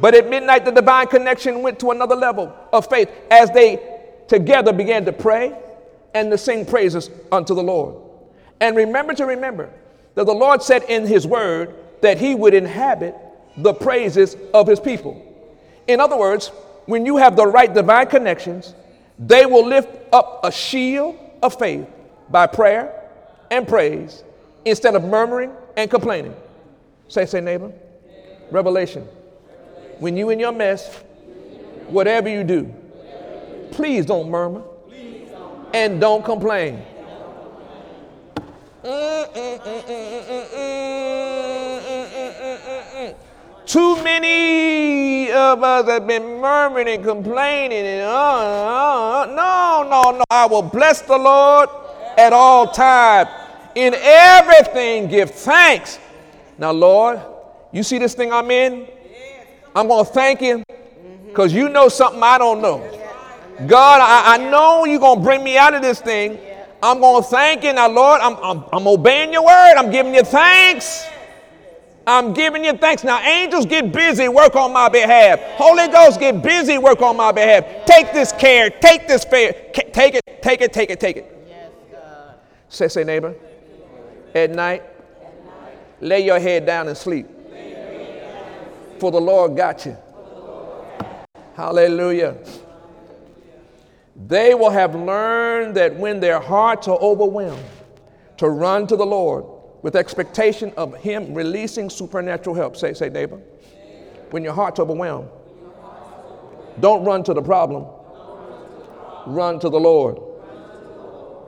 But 0.00 0.14
at 0.14 0.28
midnight, 0.28 0.64
the 0.64 0.72
divine 0.72 1.06
connection 1.06 1.62
went 1.62 1.78
to 1.80 1.90
another 1.90 2.16
level 2.16 2.54
of 2.72 2.86
faith 2.88 3.10
as 3.30 3.50
they 3.50 4.00
together 4.28 4.72
began 4.72 5.04
to 5.04 5.12
pray 5.12 5.56
and 6.14 6.30
to 6.30 6.38
sing 6.38 6.66
praises 6.66 7.10
unto 7.32 7.54
the 7.54 7.62
Lord. 7.62 7.96
And 8.60 8.76
remember 8.76 9.14
to 9.14 9.26
remember 9.26 9.70
that 10.14 10.26
the 10.26 10.34
Lord 10.34 10.62
said 10.62 10.82
in 10.84 11.06
His 11.06 11.26
word 11.26 11.74
that 12.02 12.18
He 12.18 12.34
would 12.34 12.54
inhabit 12.54 13.14
the 13.56 13.72
praises 13.72 14.36
of 14.52 14.66
His 14.66 14.80
people. 14.80 15.22
In 15.86 16.00
other 16.00 16.16
words, 16.16 16.50
when 16.86 17.04
you 17.04 17.16
have 17.16 17.36
the 17.36 17.46
right 17.46 17.72
divine 17.72 18.06
connections, 18.06 18.74
they 19.18 19.46
will 19.46 19.66
lift 19.66 19.88
up 20.12 20.40
a 20.44 20.50
shield 20.50 21.18
of 21.42 21.58
faith 21.58 21.86
by 22.30 22.46
prayer 22.46 22.92
and 23.50 23.66
praise 23.68 24.24
instead 24.64 24.94
of 24.94 25.04
murmuring 25.04 25.52
and 25.76 25.90
complaining. 25.90 26.34
Say, 27.08 27.26
say, 27.26 27.40
neighbor. 27.40 27.72
Revelation. 28.50 29.06
When 29.98 30.16
you 30.16 30.30
in 30.30 30.40
your 30.40 30.52
mess, 30.52 31.02
whatever 31.88 32.28
you 32.28 32.44
do, 32.44 32.72
please 33.72 34.06
don't 34.06 34.30
murmur 34.30 34.62
and 35.72 36.00
don't 36.00 36.24
complain. 36.24 36.82
Mm, 38.84 39.32
mm, 39.34 39.58
mm, 39.60 40.06
of 45.56 45.62
us 45.62 45.88
have 45.88 46.06
been 46.06 46.40
murmuring 46.40 46.88
and 46.88 47.04
complaining 47.04 47.84
and 47.84 48.02
uh, 48.02 49.22
uh, 49.22 49.26
no, 49.26 49.88
no, 49.88 50.18
no. 50.18 50.24
I 50.30 50.46
will 50.46 50.62
bless 50.62 51.02
the 51.02 51.16
Lord 51.16 51.68
at 52.16 52.32
all 52.32 52.68
times. 52.68 53.30
In 53.74 53.94
everything, 53.94 55.08
give 55.08 55.30
thanks. 55.30 55.98
Now, 56.58 56.72
Lord, 56.72 57.20
you 57.72 57.82
see 57.82 57.98
this 57.98 58.14
thing 58.14 58.32
I'm 58.32 58.50
in? 58.50 58.86
I'm 59.74 59.88
going 59.88 60.04
to 60.04 60.10
thank 60.10 60.40
Him 60.40 60.62
because 61.26 61.52
you 61.52 61.68
know 61.68 61.88
something 61.88 62.22
I 62.22 62.38
don't 62.38 62.62
know. 62.62 62.78
God, 63.66 64.00
I, 64.00 64.34
I 64.34 64.50
know 64.50 64.84
you're 64.84 65.00
going 65.00 65.18
to 65.18 65.24
bring 65.24 65.42
me 65.42 65.58
out 65.58 65.74
of 65.74 65.82
this 65.82 66.00
thing. 66.00 66.38
I'm 66.82 67.00
going 67.00 67.22
to 67.22 67.28
thank 67.28 67.64
you. 67.64 67.72
Now, 67.72 67.88
Lord, 67.88 68.20
I'm, 68.20 68.36
I'm, 68.36 68.64
I'm 68.72 68.86
obeying 68.86 69.32
your 69.32 69.44
word. 69.44 69.74
I'm 69.76 69.90
giving 69.90 70.14
you 70.14 70.22
thanks. 70.22 71.06
I'm 72.06 72.32
giving 72.32 72.64
you 72.64 72.72
thanks. 72.74 73.02
Now, 73.02 73.20
angels 73.20 73.66
get 73.66 73.92
busy, 73.92 74.28
work 74.28 74.54
on 74.54 74.72
my 74.72 74.88
behalf. 74.88 75.40
Holy 75.56 75.88
Ghost 75.88 76.20
get 76.20 76.40
busy, 76.40 76.78
work 76.78 77.02
on 77.02 77.16
my 77.16 77.32
behalf. 77.32 77.84
Take 77.84 78.12
this 78.12 78.30
care, 78.32 78.70
take 78.70 79.08
this 79.08 79.24
fear, 79.24 79.52
take 79.72 80.14
it, 80.14 80.22
take 80.40 80.60
it, 80.60 80.72
take 80.72 80.90
it, 80.90 81.00
take 81.00 81.16
it. 81.16 81.46
Yes, 81.48 81.72
God. 81.90 82.34
Say, 82.68 82.88
say, 82.88 83.02
neighbor. 83.02 83.34
At 84.34 84.50
night, 84.50 84.84
lay 86.00 86.24
your 86.24 86.38
head 86.38 86.64
down 86.64 86.86
and 86.86 86.96
sleep. 86.96 87.26
For 89.00 89.10
the 89.10 89.20
Lord 89.20 89.56
got 89.56 89.84
you. 89.84 89.96
Hallelujah. 91.54 92.36
They 94.26 94.54
will 94.54 94.70
have 94.70 94.94
learned 94.94 95.76
that 95.76 95.96
when 95.96 96.20
their 96.20 96.40
hearts 96.40 96.86
are 96.86 96.98
overwhelmed, 96.98 97.64
to 98.36 98.48
run 98.48 98.86
to 98.86 98.96
the 98.96 99.04
Lord 99.04 99.44
with 99.82 99.96
expectation 99.96 100.72
of 100.76 100.94
Him 100.96 101.34
releasing 101.34 101.90
supernatural 101.90 102.56
help. 102.56 102.76
Say, 102.76 102.94
say, 102.94 103.08
neighbor. 103.08 103.40
When 104.30 104.42
your 104.42 104.52
heart's 104.52 104.80
overwhelmed, 104.80 105.28
don't 106.80 107.04
run 107.04 107.22
to 107.24 107.34
the 107.34 107.42
problem, 107.42 107.86
run 109.26 109.60
to 109.60 109.68
the 109.68 109.78
Lord. 109.78 110.18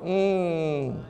Mm. 0.02 1.02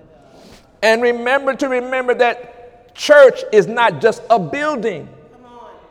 And 0.82 1.02
remember 1.02 1.54
to 1.54 1.68
remember 1.68 2.14
that 2.14 2.94
church 2.94 3.40
is 3.52 3.66
not 3.66 4.00
just 4.00 4.22
a 4.30 4.38
building, 4.38 5.08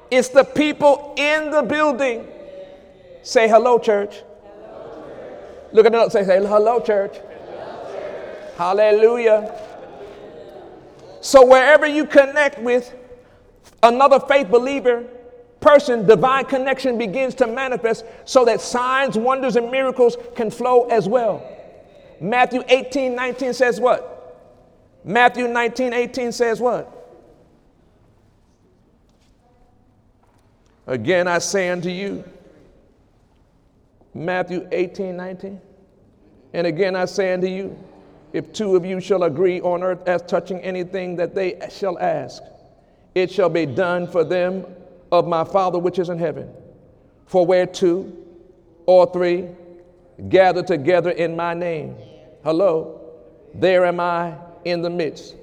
it's 0.09 0.29
the 0.29 0.43
people 0.43 1.13
in 1.17 1.51
the 1.51 1.61
building. 1.61 2.27
Say 3.21 3.47
hello, 3.47 3.77
church. 3.77 4.23
Look 5.73 5.85
at 5.85 5.93
it, 5.93 6.11
say, 6.11 6.23
say. 6.23 6.37
Hello, 6.45 6.79
church. 6.79 7.17
Hallelujah. 8.57 9.66
So 11.27 11.45
wherever 11.45 11.85
you 11.85 12.05
connect 12.05 12.57
with 12.57 12.95
another 13.83 14.17
faith 14.17 14.49
believer, 14.49 15.03
person, 15.59 16.07
divine 16.07 16.45
connection 16.45 16.97
begins 16.97 17.35
to 17.35 17.47
manifest 17.47 18.05
so 18.23 18.45
that 18.45 18.61
signs, 18.61 19.17
wonders, 19.17 19.57
and 19.57 19.69
miracles 19.69 20.15
can 20.37 20.49
flow 20.49 20.85
as 20.85 21.05
well. 21.09 21.45
Matthew 22.21 22.63
18 22.69 23.13
19 23.13 23.53
says 23.53 23.77
what? 23.77 24.39
Matthew 25.03 25.49
19 25.49 25.91
18 25.91 26.31
says 26.31 26.61
what? 26.61 26.93
Again, 30.85 31.27
I 31.27 31.39
say 31.39 31.67
unto 31.67 31.89
you, 31.89 32.23
Matthew 34.13 34.65
18 34.71 35.17
19. 35.17 35.59
And 36.53 36.67
again, 36.67 36.95
I 36.95 37.03
say 37.03 37.33
unto 37.33 37.47
you, 37.47 37.77
if 38.33 38.53
two 38.53 38.75
of 38.75 38.85
you 38.85 38.99
shall 38.99 39.23
agree 39.23 39.61
on 39.61 39.83
earth 39.83 40.07
as 40.07 40.21
touching 40.23 40.59
anything 40.59 41.15
that 41.15 41.33
they 41.33 41.59
shall 41.71 41.97
ask, 41.99 42.43
it 43.15 43.31
shall 43.31 43.49
be 43.49 43.65
done 43.65 44.07
for 44.07 44.23
them 44.23 44.65
of 45.11 45.27
my 45.27 45.43
Father 45.43 45.79
which 45.79 45.99
is 45.99 46.09
in 46.09 46.19
heaven. 46.19 46.49
For 47.25 47.45
where 47.45 47.65
two 47.65 48.25
or 48.85 49.11
three 49.11 49.49
gather 50.29 50.63
together 50.63 51.11
in 51.11 51.35
my 51.35 51.53
name, 51.53 51.95
hello, 52.43 53.01
there 53.53 53.85
am 53.85 53.99
I 53.99 54.35
in 54.65 54.81
the 54.81 54.89
midst. 54.89 55.35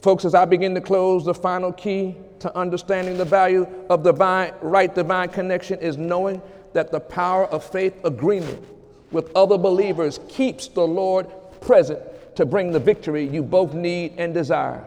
Folks, 0.00 0.24
as 0.24 0.34
I 0.34 0.44
begin 0.44 0.74
to 0.74 0.80
close, 0.80 1.24
the 1.24 1.34
final 1.34 1.72
key 1.72 2.16
to 2.40 2.56
understanding 2.56 3.16
the 3.16 3.24
value 3.24 3.66
of 3.88 4.02
divine, 4.02 4.52
right 4.60 4.92
divine 4.92 5.28
connection 5.28 5.78
is 5.78 5.96
knowing 5.96 6.42
that 6.72 6.90
the 6.90 6.98
power 6.98 7.46
of 7.46 7.62
faith 7.62 7.94
agreement 8.04 8.64
with 9.12 9.30
other 9.36 9.58
believers 9.58 10.18
keeps 10.28 10.66
the 10.68 10.86
Lord 10.86 11.30
present 11.62 12.00
to 12.36 12.44
bring 12.46 12.72
the 12.72 12.80
victory 12.80 13.26
you 13.26 13.42
both 13.42 13.74
need 13.74 14.14
and 14.18 14.34
desire. 14.34 14.84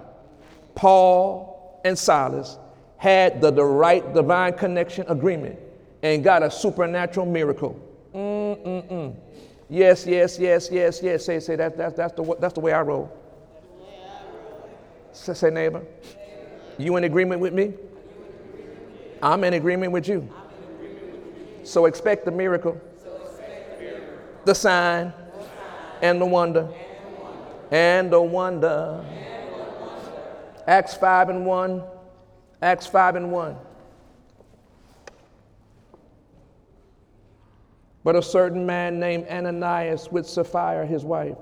Paul 0.76 1.80
and 1.86 1.98
Silas 1.98 2.58
had 2.98 3.42
the, 3.42 3.52
the 3.52 3.64
right 3.64 4.14
divine 4.14 4.54
connection 4.54 5.06
agreement 5.08 5.60
and 6.04 6.24
got 6.24 6.44
a 6.44 6.52
supernatural 6.52 7.26
miracle. 7.26 7.80
Mm-mm-mm. 8.14 9.16
Yes, 9.70 10.06
yes, 10.06 10.38
yes, 10.40 10.70
yes, 10.72 11.02
yes. 11.02 11.26
Say, 11.26 11.40
say 11.40 11.56
that, 11.56 11.78
that, 11.78 11.96
that's, 11.96 12.14
the, 12.14 12.36
that's 12.40 12.54
the 12.54 12.60
way 12.60 12.74
I 12.74 12.82
roll. 12.82 13.12
Say, 15.12 15.34
say, 15.34 15.50
neighbor, 15.50 15.84
you 16.78 16.96
in 16.98 17.04
agreement 17.06 17.42
with 17.42 17.54
me? 17.54 17.74
I'm 19.22 19.44
in 19.44 19.54
agreement 19.54 19.92
with 19.92 20.08
you. 20.08 20.30
So 21.64 21.86
expect 21.86 22.26
the 22.26 22.32
miracle, 22.32 22.80
the 24.44 24.54
sign, 24.54 25.14
and 26.02 26.22
the 26.22 26.26
wonder, 26.26 26.70
and 27.72 28.12
the 28.12 28.22
wonder. 28.22 29.04
Acts 30.68 30.96
5 30.96 31.30
and 31.30 31.46
1 31.46 31.84
Acts 32.62 32.88
5 32.88 33.16
and 33.18 33.32
1. 33.32 33.58
But 38.04 38.16
a 38.16 38.22
certain 38.22 38.66
man 38.66 39.00
named 39.00 39.28
Ananias 39.28 40.12
with 40.12 40.28
Sapphira, 40.28 40.86
his 40.86 41.04
wife, 41.04 41.38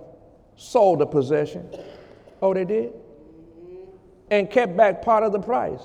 sold 0.56 1.02
a 1.02 1.06
possession. 1.06 1.70
Oh, 2.42 2.54
they 2.54 2.66
did? 2.66 2.94
And 4.32 4.50
kept 4.50 4.76
back 4.76 5.02
part 5.02 5.24
of 5.24 5.32
the 5.32 5.40
price. 5.40 5.82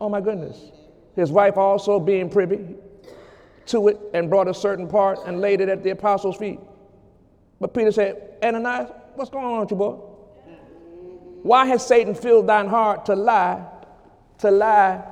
Oh, 0.00 0.08
my 0.08 0.20
goodness. 0.20 0.70
His 1.16 1.30
wife 1.30 1.56
also 1.56 2.00
being 2.00 2.30
privy 2.30 2.76
to 3.66 3.88
it 3.88 4.00
and 4.14 4.30
brought 4.30 4.48
a 4.48 4.54
certain 4.54 4.88
part 4.88 5.18
and 5.26 5.40
laid 5.40 5.60
it 5.60 5.68
at 5.68 5.82
the 5.82 5.90
apostles' 5.90 6.36
feet. 6.36 6.60
But 7.60 7.74
Peter 7.74 7.92
said, 7.92 8.38
Ananias, 8.42 8.90
what's 9.14 9.30
going 9.30 9.44
on 9.44 9.60
with 9.60 9.70
you, 9.70 9.76
boy? 9.76 9.98
Why 11.42 11.66
has 11.66 11.86
Satan 11.86 12.14
filled 12.14 12.46
thine 12.46 12.66
heart 12.68 13.06
to 13.06 13.14
lie 13.14 13.64
to 14.40 14.50
lie 14.50 15.02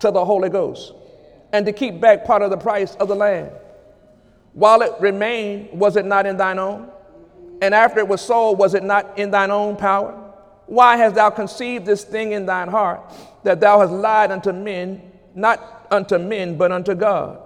to 0.00 0.10
the 0.10 0.24
Holy 0.24 0.48
Ghost 0.50 0.92
and 1.52 1.64
to 1.66 1.72
keep 1.72 2.00
back 2.00 2.24
part 2.24 2.42
of 2.42 2.50
the 2.50 2.56
price 2.56 2.94
of 2.96 3.08
the 3.08 3.14
land. 3.14 3.50
While 4.52 4.82
it 4.82 4.92
remained, 5.00 5.70
was 5.72 5.96
it 5.96 6.04
not 6.04 6.26
in 6.26 6.36
thine 6.36 6.58
own? 6.58 6.90
And 7.62 7.74
after 7.74 8.00
it 8.00 8.08
was 8.08 8.20
sold, 8.20 8.58
was 8.58 8.74
it 8.74 8.82
not 8.82 9.18
in 9.18 9.30
thine 9.30 9.50
own 9.50 9.76
power? 9.76 10.20
Why 10.66 10.96
hast 10.96 11.14
thou 11.14 11.30
conceived 11.30 11.86
this 11.86 12.04
thing 12.04 12.32
in 12.32 12.46
thine 12.46 12.68
heart, 12.68 13.00
that 13.44 13.60
thou 13.60 13.80
hast 13.80 13.92
lied 13.92 14.32
unto 14.32 14.52
men, 14.52 15.12
not 15.34 15.86
unto 15.90 16.18
men, 16.18 16.56
but 16.56 16.72
unto 16.72 16.94
God? 16.94 17.40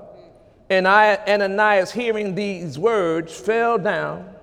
And 0.70 0.86
I, 0.86 1.16
Ananias, 1.26 1.92
hearing 1.92 2.34
these 2.34 2.78
words, 2.78 3.34
fell 3.38 3.78
down 3.78 4.34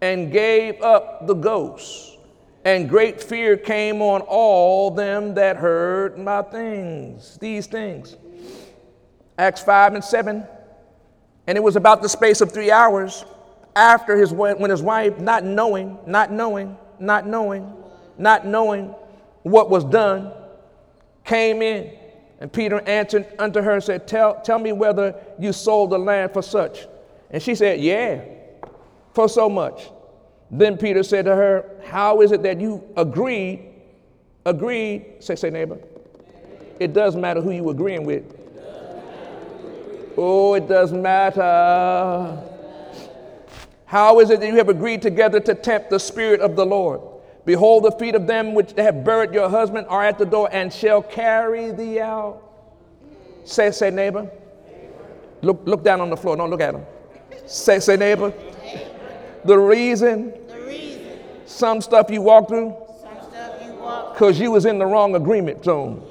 and 0.00 0.32
gave 0.32 0.80
up 0.82 1.26
the 1.26 1.34
ghost. 1.34 2.18
And 2.64 2.88
great 2.88 3.22
fear 3.22 3.56
came 3.56 4.02
on 4.02 4.20
all 4.22 4.90
them 4.90 5.34
that 5.34 5.56
heard 5.56 6.18
my 6.18 6.42
things, 6.42 7.38
these 7.38 7.66
things. 7.66 8.16
Acts 9.38 9.62
5 9.62 9.94
and 9.94 10.04
7. 10.04 10.46
And 11.46 11.56
it 11.56 11.62
was 11.62 11.76
about 11.76 12.02
the 12.02 12.08
space 12.08 12.42
of 12.42 12.52
three 12.52 12.70
hours 12.70 13.24
after 13.74 14.16
his 14.16 14.32
when 14.32 14.70
his 14.70 14.82
wife, 14.82 15.18
not 15.18 15.42
knowing, 15.44 15.98
not 16.06 16.30
knowing, 16.30 16.76
not 16.98 17.26
knowing, 17.26 17.72
not 18.18 18.46
knowing 18.46 18.94
what 19.42 19.70
was 19.70 19.84
done, 19.84 20.32
came 21.24 21.62
in. 21.62 21.90
And 22.40 22.52
Peter 22.52 22.80
answered 22.86 23.26
unto 23.38 23.62
her 23.62 23.72
and 23.72 23.82
said, 23.82 24.06
Tell, 24.06 24.40
tell 24.42 24.58
me 24.58 24.72
whether 24.72 25.14
you 25.38 25.52
sold 25.52 25.90
the 25.90 25.98
land 25.98 26.32
for 26.32 26.42
such. 26.42 26.86
And 27.30 27.42
she 27.42 27.54
said, 27.54 27.80
Yeah, 27.80 28.22
for 29.14 29.28
so 29.28 29.48
much. 29.48 29.90
Then 30.50 30.76
Peter 30.76 31.02
said 31.02 31.26
to 31.26 31.34
her, 31.34 31.64
How 31.84 32.20
is 32.22 32.32
it 32.32 32.42
that 32.42 32.60
you 32.60 32.82
agreed? 32.96 33.66
Agreed, 34.44 35.16
say, 35.20 35.36
say, 35.36 35.50
neighbor. 35.50 35.78
It 36.78 36.92
does 36.92 37.14
matter 37.14 37.40
who 37.40 37.50
you 37.50 37.68
agreeing 37.70 38.04
with. 38.04 38.36
Oh, 40.16 40.54
it 40.54 40.66
does 40.66 40.92
matter. 40.92 42.46
How 43.84 44.20
is 44.20 44.30
it 44.30 44.40
that 44.40 44.46
you 44.46 44.56
have 44.56 44.68
agreed 44.68 45.02
together 45.02 45.40
to 45.40 45.54
tempt 45.54 45.90
the 45.90 45.98
Spirit 45.98 46.40
of 46.40 46.56
the 46.56 46.64
Lord? 46.64 47.00
Behold, 47.44 47.84
the 47.84 47.92
feet 47.92 48.14
of 48.14 48.26
them 48.26 48.54
which 48.54 48.72
have 48.76 49.04
buried 49.04 49.32
your 49.32 49.48
husband 49.48 49.86
are 49.88 50.04
at 50.04 50.18
the 50.18 50.26
door 50.26 50.48
and 50.52 50.72
shall 50.72 51.02
carry 51.02 51.70
thee 51.70 52.00
out. 52.00 52.42
Say, 53.44 53.70
say, 53.70 53.90
neighbor. 53.90 54.30
Look, 55.42 55.62
look 55.64 55.82
down 55.82 56.00
on 56.00 56.10
the 56.10 56.16
floor. 56.16 56.36
Don't 56.36 56.50
look 56.50 56.60
at 56.60 56.72
them. 56.72 56.84
Say, 57.46 57.80
say, 57.80 57.96
neighbor. 57.96 58.32
The 59.44 59.58
reason 59.58 60.34
some 61.46 61.80
stuff 61.80 62.10
you 62.10 62.22
walk 62.22 62.48
through? 62.48 62.74
Because 64.12 64.38
you 64.38 64.50
was 64.50 64.66
in 64.66 64.78
the 64.78 64.86
wrong 64.86 65.14
agreement 65.14 65.64
zone. 65.64 66.06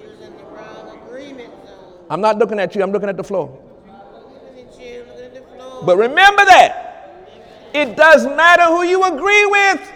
I'm 2.10 2.22
not 2.22 2.38
looking 2.38 2.60
at 2.60 2.76
you, 2.76 2.84
I'm 2.84 2.92
looking 2.92 3.10
at 3.10 3.18
the 3.18 3.24
floor. 3.24 3.58
But 5.86 5.98
remember 5.98 6.44
that. 6.46 6.86
It 7.74 7.96
does 7.96 8.26
matter 8.26 8.66
who 8.66 8.84
you 8.84 9.04
agree 9.04 9.46
with. 9.46 9.92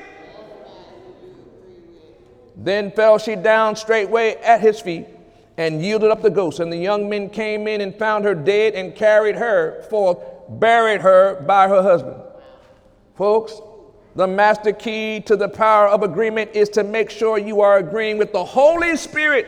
Then 2.55 2.91
fell 2.91 3.17
she 3.17 3.35
down 3.35 3.75
straightway 3.75 4.35
at 4.35 4.61
his 4.61 4.79
feet 4.79 5.07
and 5.57 5.83
yielded 5.83 6.11
up 6.11 6.21
the 6.21 6.29
ghost. 6.29 6.59
And 6.59 6.71
the 6.71 6.77
young 6.77 7.09
men 7.09 7.29
came 7.29 7.67
in 7.67 7.81
and 7.81 7.93
found 7.95 8.25
her 8.25 8.35
dead 8.35 8.75
and 8.75 8.95
carried 8.95 9.35
her 9.35 9.83
forth, 9.89 10.19
buried 10.47 11.01
her 11.01 11.41
by 11.41 11.67
her 11.67 11.81
husband. 11.81 12.22
Folks, 13.15 13.61
the 14.15 14.27
master 14.27 14.71
key 14.71 15.21
to 15.21 15.35
the 15.35 15.47
power 15.47 15.87
of 15.87 16.03
agreement 16.03 16.51
is 16.53 16.69
to 16.69 16.83
make 16.83 17.09
sure 17.09 17.37
you 17.37 17.61
are 17.61 17.77
agreeing 17.77 18.17
with 18.17 18.31
the 18.31 18.43
Holy 18.43 18.95
Spirit, 18.97 19.47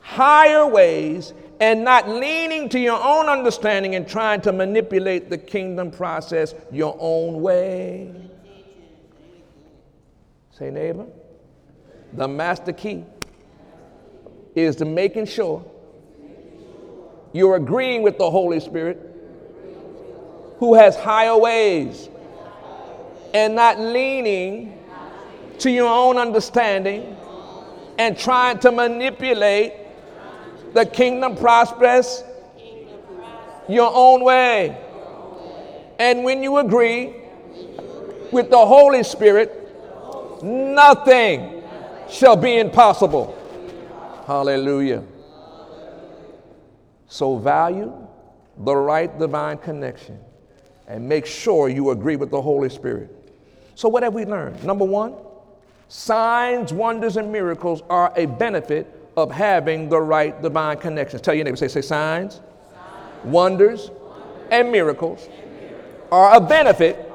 higher 0.00 0.66
ways, 0.66 1.32
and 1.60 1.82
not 1.82 2.08
leaning 2.08 2.68
to 2.68 2.78
your 2.78 3.02
own 3.02 3.28
understanding 3.28 3.96
and 3.96 4.06
trying 4.06 4.40
to 4.42 4.52
manipulate 4.52 5.28
the 5.28 5.38
kingdom 5.38 5.90
process 5.90 6.54
your 6.70 6.96
own 7.00 7.40
way. 7.40 8.14
Say, 10.52 10.70
neighbor, 10.70 11.06
the 12.12 12.28
master 12.28 12.72
key 12.72 13.04
is 14.54 14.76
to 14.76 14.84
making 14.84 15.26
sure 15.26 15.64
you're 17.32 17.56
agreeing 17.56 18.02
with 18.02 18.18
the 18.18 18.30
Holy 18.30 18.60
Spirit 18.60 19.04
who 20.58 20.74
has 20.74 20.96
higher 20.96 21.36
ways 21.36 22.08
and 23.34 23.54
not 23.54 23.78
leaning 23.78 24.78
to 25.58 25.70
your 25.70 25.88
own 25.88 26.16
understanding 26.18 27.16
and 27.98 28.16
trying 28.16 28.58
to 28.60 28.70
manipulate 28.70 29.72
the 30.72 30.86
kingdom 30.86 31.36
process 31.36 32.22
your 33.68 33.90
own 33.92 34.22
way. 34.22 34.76
And 35.98 36.24
when 36.24 36.42
you 36.42 36.58
agree 36.58 37.14
with 38.30 38.50
the 38.50 38.64
Holy 38.64 39.02
Spirit, 39.02 40.42
nothing 40.42 41.62
shall 42.08 42.36
be 42.36 42.58
impossible. 42.58 43.36
Hallelujah. 44.26 45.02
So 47.08 47.36
value 47.36 47.92
the 48.58 48.76
right 48.76 49.18
divine 49.18 49.58
connection 49.58 50.18
and 50.86 51.08
make 51.08 51.26
sure 51.26 51.68
you 51.68 51.90
agree 51.90 52.16
with 52.16 52.30
the 52.30 52.40
Holy 52.40 52.68
Spirit. 52.68 53.17
So, 53.78 53.88
what 53.88 54.02
have 54.02 54.12
we 54.12 54.24
learned? 54.24 54.64
Number 54.64 54.84
one, 54.84 55.14
signs, 55.86 56.72
wonders, 56.72 57.16
and 57.16 57.30
miracles 57.30 57.80
are 57.88 58.12
a 58.16 58.26
benefit 58.26 58.92
of 59.16 59.30
having 59.30 59.88
the 59.88 60.00
right 60.00 60.42
divine 60.42 60.78
connections. 60.78 61.22
Tell 61.22 61.32
your 61.32 61.44
neighbor, 61.44 61.56
say, 61.56 61.68
say 61.68 61.82
signs, 61.82 62.34
signs. 62.34 62.42
Wonders, 63.22 63.90
wonders, 63.90 64.48
and 64.50 64.72
miracles, 64.72 65.28
and 65.30 65.52
miracles 65.60 66.08
are 66.10 66.34
a 66.34 66.40
benefit 66.40 67.08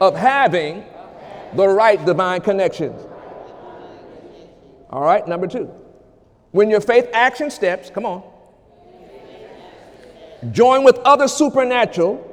of 0.00 0.16
having 0.16 0.82
the 1.54 1.68
right 1.68 2.04
divine 2.04 2.40
connections. 2.40 3.00
All 4.90 5.02
right, 5.02 5.28
number 5.28 5.46
two. 5.46 5.70
When 6.50 6.70
your 6.70 6.80
faith 6.80 7.08
action 7.12 7.52
steps, 7.52 7.88
come 7.88 8.04
on, 8.04 8.24
join 10.50 10.82
with 10.82 10.98
other 11.04 11.28
supernatural 11.28 12.24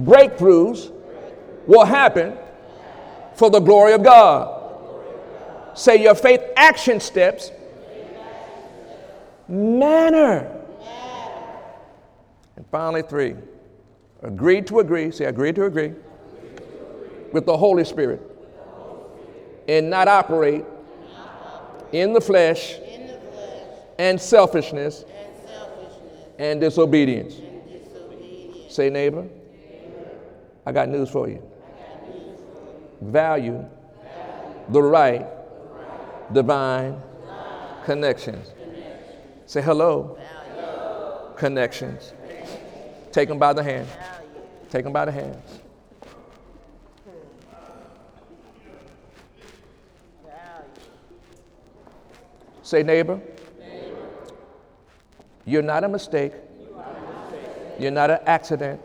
breakthroughs 0.00 0.95
will 1.66 1.84
happen 1.84 2.36
for 3.34 3.50
the 3.50 3.60
glory 3.60 3.92
of 3.92 4.02
God. 4.02 4.54
Say 5.74 6.02
your 6.02 6.14
faith 6.14 6.40
action 6.56 7.00
steps 7.00 7.50
manner. 9.48 10.52
And 12.56 12.66
finally, 12.70 13.02
three, 13.02 13.36
agree 14.22 14.62
to 14.62 14.80
agree. 14.80 15.10
Say, 15.10 15.26
agree 15.26 15.52
to 15.52 15.64
agree 15.64 15.92
with 17.32 17.44
the 17.44 17.56
Holy 17.56 17.84
Spirit 17.84 18.22
and 19.68 19.90
not 19.90 20.08
operate 20.08 20.64
in 21.92 22.12
the 22.12 22.20
flesh 22.20 22.76
and 23.98 24.20
selfishness 24.20 25.04
and 26.38 26.60
disobedience. 26.60 27.34
Say, 28.68 28.90
neighbor, 28.90 29.26
I 30.64 30.72
got 30.72 30.88
news 30.88 31.10
for 31.10 31.28
you. 31.28 31.42
Value 33.06 33.64
the 34.68 34.82
right 34.82 35.26
divine 36.32 37.00
connections. 37.84 38.50
Say 39.46 39.62
hello. 39.62 40.18
Connections. 41.36 42.12
Take 43.12 43.28
them 43.28 43.38
by 43.38 43.52
the 43.52 43.62
hand. 43.62 43.86
Take 44.70 44.84
them 44.84 44.92
by 44.92 45.04
the 45.04 45.12
hands. 45.12 45.60
Say, 52.62 52.82
neighbor, 52.82 53.20
you're 55.44 55.62
not 55.62 55.84
a 55.84 55.88
mistake. 55.88 56.32
You're 57.78 57.92
not 57.92 58.10
an 58.10 58.18
accident. 58.26 58.80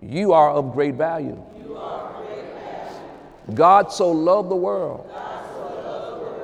You 0.00 0.32
are 0.32 0.50
of 0.50 0.72
great 0.72 0.94
value. 0.94 1.38
God 3.54 3.92
so 3.92 4.10
loved 4.10 4.50
the 4.50 4.56
world 4.56 5.10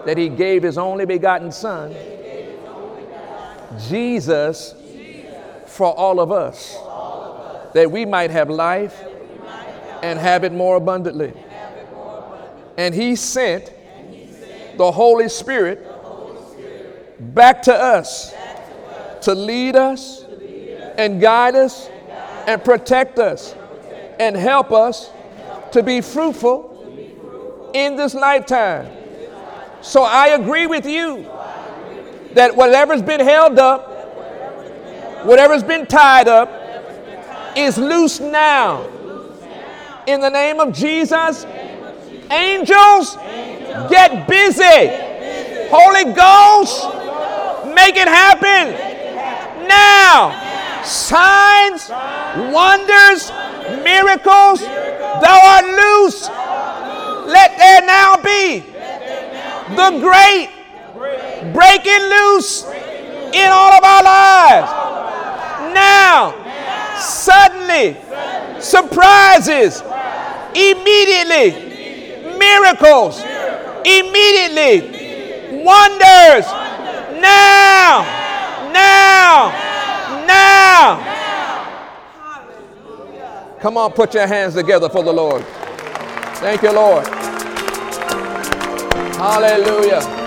that 0.06 0.16
he 0.16 0.28
gave 0.28 0.62
his 0.62 0.78
only 0.78 1.04
begotten 1.04 1.52
Son, 1.52 1.94
Jesus, 3.88 4.74
for 5.66 5.94
all 5.94 6.20
of 6.20 6.32
us, 6.32 6.76
that 7.74 7.90
we 7.90 8.04
might 8.04 8.30
have 8.30 8.50
life 8.50 9.04
and 10.02 10.18
have 10.18 10.44
it 10.44 10.52
more 10.52 10.76
abundantly. 10.76 11.32
And 12.76 12.94
he 12.94 13.16
sent 13.16 13.72
the 14.76 14.90
Holy 14.90 15.28
Spirit 15.28 15.86
back 17.34 17.62
to 17.62 17.74
us 17.74 18.34
to 19.22 19.34
lead 19.34 19.76
us 19.76 20.24
and 20.96 21.20
guide 21.20 21.54
us 21.54 21.90
and 22.46 22.64
protect 22.64 23.18
us 23.18 23.54
and 24.18 24.34
help 24.34 24.72
us 24.72 25.10
to 25.72 25.82
be 25.82 26.00
fruitful 26.00 26.69
in 27.74 27.96
this 27.96 28.14
lifetime. 28.14 28.90
So 29.82 30.02
I 30.02 30.28
agree 30.28 30.66
with 30.66 30.86
you 30.86 31.26
that 32.34 32.54
whatever's 32.54 33.02
been 33.02 33.20
held 33.20 33.58
up, 33.58 33.88
whatever's 35.24 35.62
been 35.62 35.86
tied 35.86 36.28
up, 36.28 36.50
is 37.56 37.78
loose 37.78 38.20
now. 38.20 38.86
In 40.06 40.20
the 40.20 40.30
name 40.30 40.60
of 40.60 40.72
Jesus, 40.72 41.46
angels, 42.30 43.16
get 43.88 44.28
busy. 44.28 45.08
Holy 45.70 46.12
Ghost, 46.12 46.84
make 47.74 47.96
it 47.96 48.08
happen 48.08 49.66
now. 49.68 50.48
Signs, 50.84 51.88
wonders, 52.52 53.30
miracles, 53.84 54.60
thou 54.60 55.40
art 55.44 55.64
loose 55.64 56.28
let 57.30 57.56
there 57.56 57.82
now 57.86 58.16
be 58.16 58.60
the 59.76 60.00
great 60.00 60.50
breaking 61.52 62.02
loose 62.10 62.64
in 63.32 63.48
all 63.50 63.72
of 63.72 63.84
our 63.84 64.02
lives. 64.02 64.70
Now, 65.74 66.34
suddenly, 66.98 67.96
surprises, 68.60 69.82
immediately, 70.54 72.36
miracles, 72.38 73.20
immediately, 73.84 75.62
wonders, 75.64 76.46
now, 77.20 78.04
now, 78.72 79.52
now. 80.26 81.06
Come 83.60 83.76
on, 83.76 83.92
put 83.92 84.14
your 84.14 84.26
hands 84.26 84.54
together 84.54 84.88
for 84.88 85.02
the 85.02 85.12
Lord. 85.12 85.44
Thank 86.36 86.62
you, 86.62 86.72
Lord. 86.72 87.19
Hallelujah. 89.20 90.19